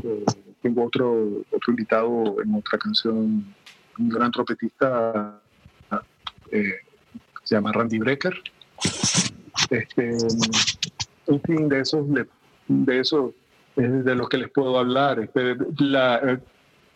Eh, 0.04 0.26
tengo 0.62 0.86
otro, 0.86 1.43
otro 1.52 1.71
invitado 1.71 2.41
en 2.41 2.56
otra 2.56 2.78
canción, 2.80 3.54
un 3.99 4.10
gran 4.10 4.32
trompetista, 4.32 5.39
eh, 6.52 6.76
se 7.43 7.56
llama 7.56 7.71
Randy 7.71 7.99
Brecker. 7.99 8.41
Este, 9.69 10.17
en 11.28 11.41
fin, 11.41 11.69
de 11.69 11.80
esos, 11.80 12.06
de 12.67 12.99
eso 12.99 13.34
es 13.76 14.06
de 14.06 14.15
lo 14.15 14.28
que 14.28 14.38
les 14.38 14.49
puedo 14.52 14.78
hablar. 14.78 15.19
Este, 15.19 15.56
la, 15.80 16.39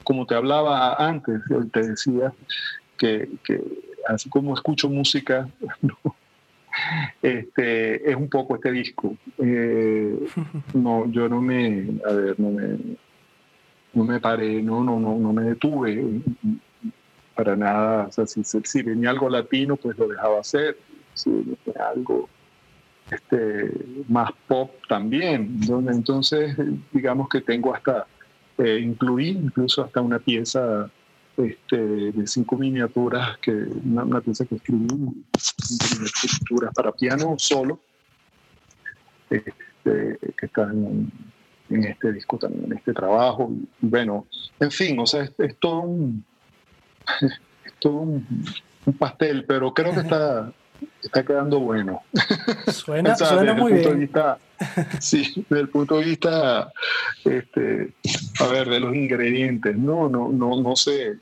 como 0.03 0.25
te 0.25 0.35
hablaba 0.35 0.95
antes, 0.95 1.41
te 1.71 1.81
decía 1.81 2.33
que, 2.97 3.29
que 3.43 3.61
así 4.07 4.29
como 4.29 4.53
escucho 4.53 4.89
música, 4.89 5.49
este, 7.21 8.09
es 8.09 8.15
un 8.15 8.29
poco 8.29 8.55
este 8.55 8.71
disco. 8.71 9.15
Eh, 9.37 10.27
no, 10.73 11.09
yo 11.11 11.29
no 11.29 11.41
me, 11.41 11.87
a 12.05 12.11
ver, 12.13 12.39
no 12.39 12.51
me, 12.51 12.77
no 13.93 14.03
me 14.03 14.19
paré, 14.19 14.61
no, 14.61 14.83
no, 14.83 14.99
no, 14.99 15.17
no 15.17 15.33
me 15.33 15.43
detuve 15.43 16.21
para 17.35 17.55
nada. 17.55 18.07
O 18.07 18.11
sea, 18.11 18.25
si, 18.27 18.81
venía 18.81 19.09
algo 19.09 19.29
latino, 19.29 19.75
pues 19.75 19.97
lo 19.97 20.07
dejaba 20.07 20.39
hacer. 20.39 20.77
Si 21.13 21.29
venía 21.29 21.89
algo 21.93 22.29
este, 23.11 23.71
más 24.07 24.31
pop 24.47 24.71
también. 24.87 25.59
Entonces, 25.67 26.55
digamos 26.91 27.29
que 27.29 27.41
tengo 27.41 27.73
hasta, 27.73 28.05
eh, 28.57 28.79
incluí 28.81 29.29
incluso 29.29 29.83
hasta 29.83 30.01
una 30.01 30.19
pieza 30.19 30.89
este, 31.37 31.77
de 31.77 32.27
cinco 32.27 32.57
miniaturas, 32.57 33.37
que, 33.37 33.51
una, 33.51 34.21
pieza 34.21 34.45
que 34.45 34.55
escribí, 34.55 34.87
miniaturas 34.87 36.73
para 36.73 36.91
piano 36.91 37.35
solo, 37.37 37.79
este, 39.29 40.17
que 40.35 40.45
están 40.45 41.11
en, 41.69 41.83
este 41.83 42.11
disco 42.11 42.37
también, 42.37 42.71
en 42.71 42.77
este 42.77 42.93
trabajo. 42.93 43.51
bueno, 43.81 44.25
en 44.59 44.71
fin, 44.71 44.99
o 44.99 45.05
sea, 45.05 45.29
es, 45.37 45.55
todo 45.59 45.81
un, 45.81 46.25
es 47.21 47.73
todo 47.79 47.93
un 47.93 48.25
pastel, 48.97 49.45
pero 49.45 49.73
creo 49.73 49.93
que 49.93 49.99
está 49.99 50.51
está 51.01 51.23
quedando 51.23 51.59
bueno. 51.59 52.01
Suena, 52.71 53.15
suena 53.15 53.53
muy 53.53 53.73
bien. 53.73 53.99
vista, 53.99 54.37
sí, 54.99 55.45
desde 55.49 55.61
el 55.61 55.69
punto 55.69 55.97
de 55.97 56.05
vista, 56.05 56.71
este, 57.25 57.93
a 58.39 58.47
ver, 58.47 58.69
de 58.69 58.79
los 58.79 58.95
ingredientes, 58.95 59.75
no, 59.77 60.09
no, 60.09 60.29
no, 60.29 60.61
no 60.61 60.75
sé. 60.75 61.17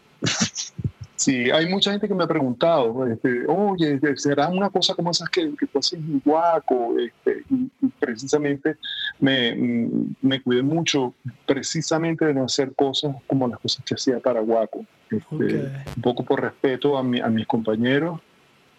Sí, 1.18 1.50
hay 1.50 1.68
mucha 1.70 1.92
gente 1.92 2.10
que 2.10 2.14
me 2.14 2.26
ha 2.26 2.28
preguntado, 2.28 3.08
este, 3.08 3.48
oye, 3.48 4.00
¿será 4.18 4.50
una 4.50 4.70
cosa 4.70 4.94
como 4.94 5.12
esas 5.12 5.30
que, 5.30 5.56
que 5.58 5.66
tú 5.66 5.80
haces 5.80 5.94
en 5.94 6.22
Guaco? 6.24 6.94
Este, 7.00 7.42
y, 7.50 7.72
precisamente 8.00 8.76
me, 9.20 9.90
me, 10.22 10.42
cuidé 10.42 10.62
mucho 10.62 11.14
precisamente 11.46 12.26
de 12.26 12.34
no 12.34 12.44
hacer 12.44 12.76
cosas 12.76 13.16
como 13.28 13.48
las 13.48 13.60
cosas 13.60 13.84
que 13.86 13.96
hacía 13.96 14.20
para 14.20 14.42
Guaco. 14.42 14.86
Este, 15.10 15.72
un 15.96 16.02
poco 16.04 16.26
por 16.26 16.42
respeto 16.42 16.98
a, 16.98 17.04
mi, 17.04 17.22
a 17.22 17.30
mis 17.30 17.48
compañeros 17.48 18.20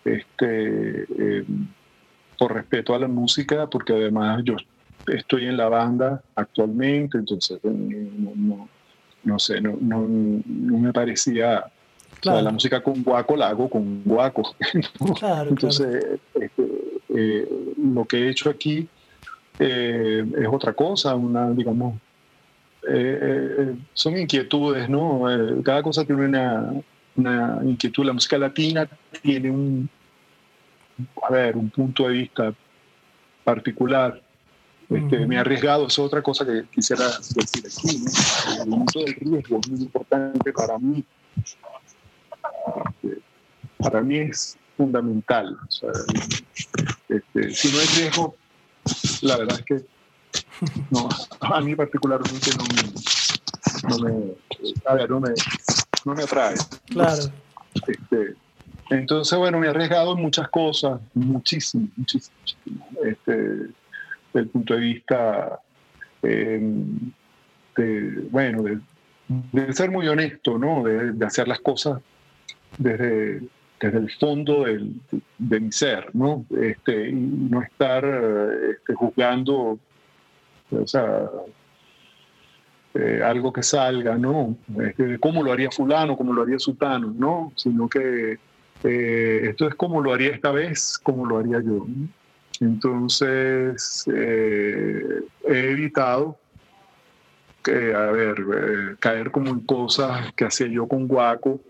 este, 0.05 1.05
eh, 1.19 1.45
por 2.39 2.55
respeto 2.55 2.95
a 2.95 2.99
la 2.99 3.09
música, 3.09 3.67
porque 3.69 3.93
además 3.93 4.43
yo 4.45 4.57
estoy 5.07 5.47
en 5.47 5.57
la 5.57 5.69
banda 5.69 6.23
actualmente, 6.35 7.19
entonces 7.19 7.59
no, 7.65 8.69
no, 9.27 9.39
sé, 9.39 9.61
no, 9.61 9.77
no, 9.81 10.07
me 10.79 10.93
parecía... 10.93 11.65
la 12.23 12.51
música 12.51 12.83
con 12.83 13.03
guaco 13.03 13.37
la 13.37 13.49
hago 13.49 13.69
con 13.69 14.03
guaco. 14.05 14.55
entonces, 15.49 16.19
este, 16.35 16.71
eh, 17.15 17.49
lo 17.77 18.05
que 18.05 18.19
he 18.19 18.31
hecho 18.31 18.49
aquí 18.49 18.89
eh, 19.59 20.25
es 20.39 20.49
otra 20.51 20.73
cosa, 20.73 21.15
una, 21.15 21.51
digamos, 21.51 22.01
son 23.93 24.17
inquietudes, 24.17 24.89
¿no? 24.89 25.25
cada 25.65 25.83
cosa 25.83 26.05
tiene 26.05 26.25
una, 26.25 26.73
una 27.17 27.59
inquietud. 27.65 28.05
La 28.05 28.13
música 28.13 28.39
latina 28.39 28.89
tiene 29.23 29.51
un, 29.51 29.89
a 31.23 31.33
ver, 31.33 31.57
un 31.57 31.71
punto 31.71 32.07
de 32.07 32.15
vista 32.15 32.55
particular. 33.45 34.21
Este, 34.89 35.27
Me 35.27 35.37
he 35.37 35.39
arriesgado, 35.39 35.87
es 35.87 35.99
otra 35.99 36.23
cosa 36.23 36.47
que 36.47 36.65
quisiera 36.71 37.07
decir 37.35 37.65
aquí. 37.67 38.05
El 38.61 38.69
momento 38.69 39.01
del 39.01 39.15
riesgo 39.15 39.61
es 39.61 39.69
muy 39.69 39.81
importante 39.81 40.53
para 40.53 40.79
mí. 40.79 41.05
Este, 43.03 43.21
para 43.79 44.01
mí 44.01 44.19
es 44.19 44.57
fundamental. 44.77 45.57
este, 47.09 47.51
si 47.51 47.73
no 47.73 47.81
hay 47.81 47.87
riesgo, 47.87 48.37
la 49.23 49.37
verdad 49.39 49.59
es 49.59 49.65
que 49.65 49.87
no, 50.91 51.09
a 51.41 51.61
mí 51.61 51.75
particularmente 51.75 52.51
no 52.57 52.65
me, 52.75 53.89
no 53.89 53.99
me, 53.99 54.35
a 54.87 54.95
ver, 54.95 55.11
no 55.11 55.21
me, 55.21 55.31
no 56.05 56.15
me 56.15 56.23
atrae. 56.23 56.55
Claro. 56.87 57.25
Este, 57.87 58.37
entonces, 58.91 59.37
bueno, 59.37 59.59
me 59.59 59.67
he 59.67 59.71
arriesgado 59.71 60.13
en 60.15 60.23
muchas 60.23 60.49
cosas, 60.49 61.01
muchísimo, 61.15 61.89
muchísimo, 61.97 62.37
Este, 63.05 63.33
desde 63.33 63.75
el 64.41 64.49
punto 64.49 64.75
de 64.75 64.81
vista 64.81 65.61
em, 66.23 67.13
de, 67.77 68.29
bueno, 68.31 68.63
de, 68.63 69.73
ser 69.73 69.91
muy 69.91 70.09
honesto, 70.09 70.59
¿no? 70.59 70.85
De, 70.85 71.25
hacer 71.25 71.49
las 71.49 71.61
cosas 71.61 72.01
desde, 72.79 73.43
desde 73.81 73.99
el 73.99 74.11
fondo 74.13 74.65
de 74.65 75.61
mi 75.61 75.73
ser, 75.73 76.15
¿no? 76.15 76.45
Este, 76.61 77.09
y 77.09 77.13
no 77.13 77.63
estar 77.63 78.05
este, 78.71 78.95
juzgando, 78.95 79.79
eh, 82.95 83.21
algo 83.23 83.53
que 83.53 83.63
salga, 83.63 84.17
¿no? 84.17 84.57
Este, 84.83 85.19
cómo 85.19 85.43
lo 85.43 85.53
haría 85.53 85.71
fulano, 85.71 86.17
cómo 86.17 86.33
lo 86.33 86.43
haría 86.43 86.59
sultano, 86.59 87.13
¿no? 87.17 87.53
Sino 87.55 87.89
que 87.89 88.39
eh, 88.85 89.49
esto 89.51 89.69
es 89.69 89.75
como 89.75 90.01
lo 90.01 90.15
haría 90.15 90.31
esta 90.31 90.51
vez, 90.51 90.99
como 91.03 91.27
lo 91.27 91.39
haría 91.39 91.61
yo. 91.61 91.87
Entonces, 92.61 94.05
eh, 94.13 95.23
he 95.49 95.71
evitado 95.71 96.39
que, 97.63 97.95
a 97.95 98.11
ver, 98.11 98.97
caer 98.99 99.31
como 99.31 99.51
en 99.51 99.61
cosas 99.61 100.33
que 100.35 100.45
hacía 100.45 100.67
yo 100.69 100.87
con 100.87 101.07
Guaco. 101.07 101.61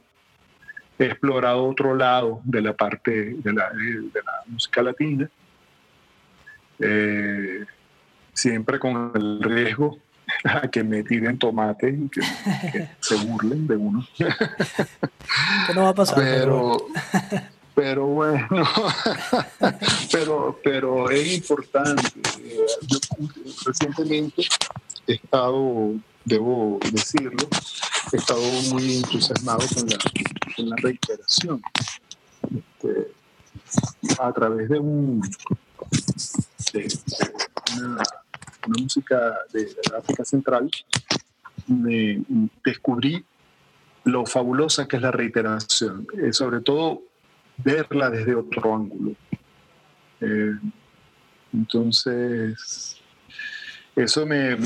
He 0.99 1.07
explorado 1.07 1.65
otro 1.65 1.95
lado 1.95 2.41
de 2.45 2.63
la 2.63 2.73
parte 2.73 3.37
de 3.39 3.53
la, 3.53 3.71
de 3.71 4.23
la 4.25 4.43
música 4.47 4.83
latina, 4.83 5.29
siempre 8.33 8.79
con 8.79 9.13
el 9.15 9.43
riesgo 9.43 9.99
a 10.45 10.69
que 10.69 10.83
me 10.83 11.03
tiren 11.03 11.39
tomate 11.39 11.91
y 11.91 12.09
que, 12.09 12.21
se 13.01 13.17
burlen 13.17 13.67
de 13.67 13.77
uno. 13.77 14.07
que 14.19 15.75
no 15.75 15.85
va 15.85 15.89
a 15.91 15.95
pasar. 15.95 16.19
Pero, 16.19 16.77
pero 17.77 18.07
bueno, 18.07 18.49
pero, 20.11 20.59
pero 20.65 21.11
es 21.11 21.35
importante. 21.35 22.03
Yo 22.89 22.99
recientemente 23.67 24.43
he 25.07 25.13
estado, 25.13 25.93
debo 26.25 26.79
decirlo, 26.91 27.47
he 28.13 28.17
estado 28.17 28.41
muy 28.73 28.97
entusiasmado 28.97 29.61
con 29.75 30.69
la, 30.71 30.77
reiteración. 30.77 31.61
Este, 32.45 33.13
a 34.19 34.33
través 34.33 34.71
de 34.71 34.79
un 34.79 35.21
una 37.79 38.05
música 38.69 39.35
de, 39.53 39.69
África 39.99 40.25
Central, 40.25 40.71
me 41.67 42.23
descubrí 42.65 43.23
lo 44.05 44.25
fabulosa 44.25 44.89
que 44.89 44.97
es 44.97 45.03
la 45.03 45.11
reiteración, 45.11 46.07
eh, 46.17 46.33
sobre 46.33 46.63
todo 46.63 47.03
verla 47.59 48.11
desde 48.11 48.35
otro 48.35 48.75
ángulo. 48.75 49.15
Eh, 50.21 50.55
entonces, 51.53 53.01
eso 53.95 54.27
me, 54.27 54.57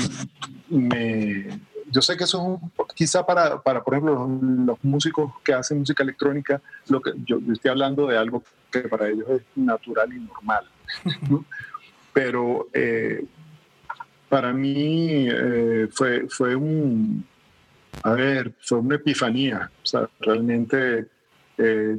Yo 1.89 2.01
sé 2.01 2.17
que 2.17 2.25
eso 2.25 2.59
es 2.63 2.95
quizá 2.95 3.25
para, 3.25 3.61
para, 3.61 3.83
por 3.83 3.93
ejemplo, 3.93 4.27
los, 4.65 4.83
músicos 4.83 5.33
que 5.43 5.53
hacen 5.53 5.79
música 5.79 6.03
electrónica, 6.03 6.61
lo 6.89 7.01
que 7.01 7.11
yo, 7.25 7.39
estoy 7.51 7.71
hablando 7.71 8.07
de 8.07 8.17
algo 8.17 8.43
que 8.69 8.81
para 8.81 9.07
ellos 9.07 9.27
es 9.29 9.41
natural 9.55 10.11
y 10.13 10.19
normal. 10.19 10.65
Pero 12.13 12.67
eh, 12.73 13.25
para 14.27 14.51
mí 14.51 15.27
eh, 15.29 15.87
fue, 15.91 16.27
fue 16.27 16.55
un, 16.55 17.25
a 18.03 18.11
ver, 18.13 18.53
fue 18.61 18.79
una 18.79 18.95
epifanía. 18.95 19.71
O 19.83 19.85
sea, 19.85 20.09
realmente 20.19 21.07
eh, 21.57 21.97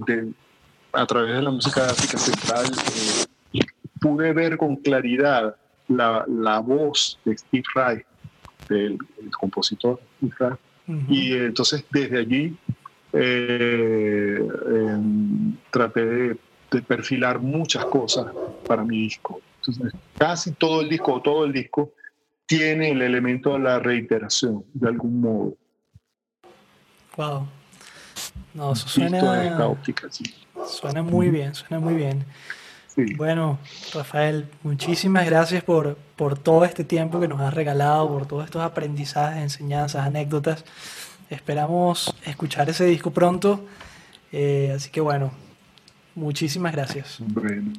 a 0.93 1.07
través 1.07 1.34
de 1.34 1.43
la 1.43 1.51
música 1.51 1.84
de 1.84 1.90
África 1.90 2.18
Central 2.18 2.66
eh, 2.95 3.61
pude 4.01 4.32
ver 4.32 4.57
con 4.57 4.76
claridad 4.76 5.57
la, 5.88 6.24
la, 6.28 6.59
voz 6.61 7.18
de 7.24 7.36
Steve 7.36 7.64
Reich, 7.74 8.07
del 8.68 8.99
compositor 9.38 10.01
Steve 10.18 10.34
Reich. 10.38 10.59
Y 11.09 11.32
entonces 11.34 11.84
desde 11.90 12.18
allí 12.18 12.57
em, 13.12 14.57
traté 15.70 16.05
de, 16.05 16.36
de, 16.70 16.82
perfilar 16.82 17.38
muchas 17.38 17.84
cosas 17.86 18.26
para 18.66 18.82
mi 18.84 19.03
disco. 19.03 19.40
Entonces, 19.59 19.93
casi 20.18 20.53
todo 20.53 20.80
el 20.80 20.88
disco, 20.88 21.22
todo 21.22 21.45
el 21.45 21.53
disco, 21.53 21.93
tiene 22.47 22.90
el 22.90 23.01
elemento 23.01 23.53
de 23.53 23.61
la 23.61 23.78
reiteración, 23.78 24.64
de 24.74 24.88
algún 24.88 25.20
modo. 25.20 25.55
Wow. 27.16 27.47
No, 28.55 28.72
eso 28.72 28.88
suena. 28.88 29.20
Suena 30.66 31.02
muy 31.02 31.30
bien, 31.30 31.54
suena 31.54 31.80
muy 31.80 31.94
bien. 31.94 32.24
Bueno, 33.16 33.58
Rafael, 33.94 34.46
muchísimas 34.62 35.24
gracias 35.24 35.64
por, 35.64 35.96
por 36.16 36.38
todo 36.38 36.64
este 36.64 36.84
tiempo 36.84 37.20
que 37.20 37.28
nos 37.28 37.40
has 37.40 37.54
regalado, 37.54 38.08
por 38.08 38.26
todos 38.26 38.44
estos 38.44 38.62
aprendizajes, 38.62 39.42
enseñanzas, 39.42 40.06
anécdotas. 40.06 40.64
Esperamos 41.30 42.14
escuchar 42.24 42.68
ese 42.68 42.84
disco 42.84 43.10
pronto. 43.10 43.64
Eh, 44.30 44.72
así 44.76 44.90
que 44.90 45.00
bueno, 45.00 45.32
muchísimas 46.14 46.72
gracias. 46.72 47.18
Bueno. 47.20 47.72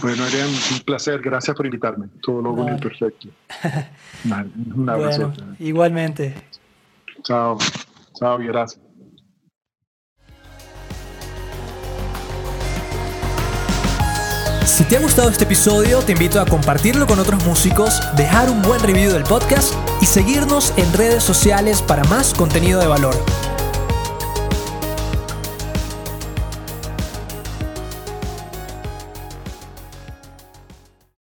Bueno, 0.00 0.24
Arián, 0.24 0.48
un 0.48 0.80
placer. 0.80 1.20
Gracias 1.20 1.54
por 1.54 1.66
invitarme. 1.66 2.08
Todo 2.22 2.40
lo 2.40 2.52
bueno 2.52 2.76
y 2.76 2.80
perfecto. 2.80 3.28
Un 4.24 4.88
abrazo. 4.88 5.32
igualmente. 5.58 6.34
Chao. 7.22 7.58
Chao 8.14 8.40
y 8.40 8.46
gracias. 8.46 8.89
Si 14.80 14.86
te 14.86 14.96
ha 14.96 15.00
gustado 15.00 15.28
este 15.28 15.44
episodio, 15.44 15.98
te 15.98 16.12
invito 16.12 16.40
a 16.40 16.46
compartirlo 16.46 17.06
con 17.06 17.18
otros 17.18 17.44
músicos, 17.44 18.00
dejar 18.16 18.48
un 18.48 18.62
buen 18.62 18.80
review 18.80 19.12
del 19.12 19.24
podcast 19.24 19.74
y 20.00 20.06
seguirnos 20.06 20.72
en 20.78 20.90
redes 20.94 21.22
sociales 21.22 21.82
para 21.82 22.02
más 22.04 22.32
contenido 22.32 22.80
de 22.80 22.86
valor. 22.86 23.14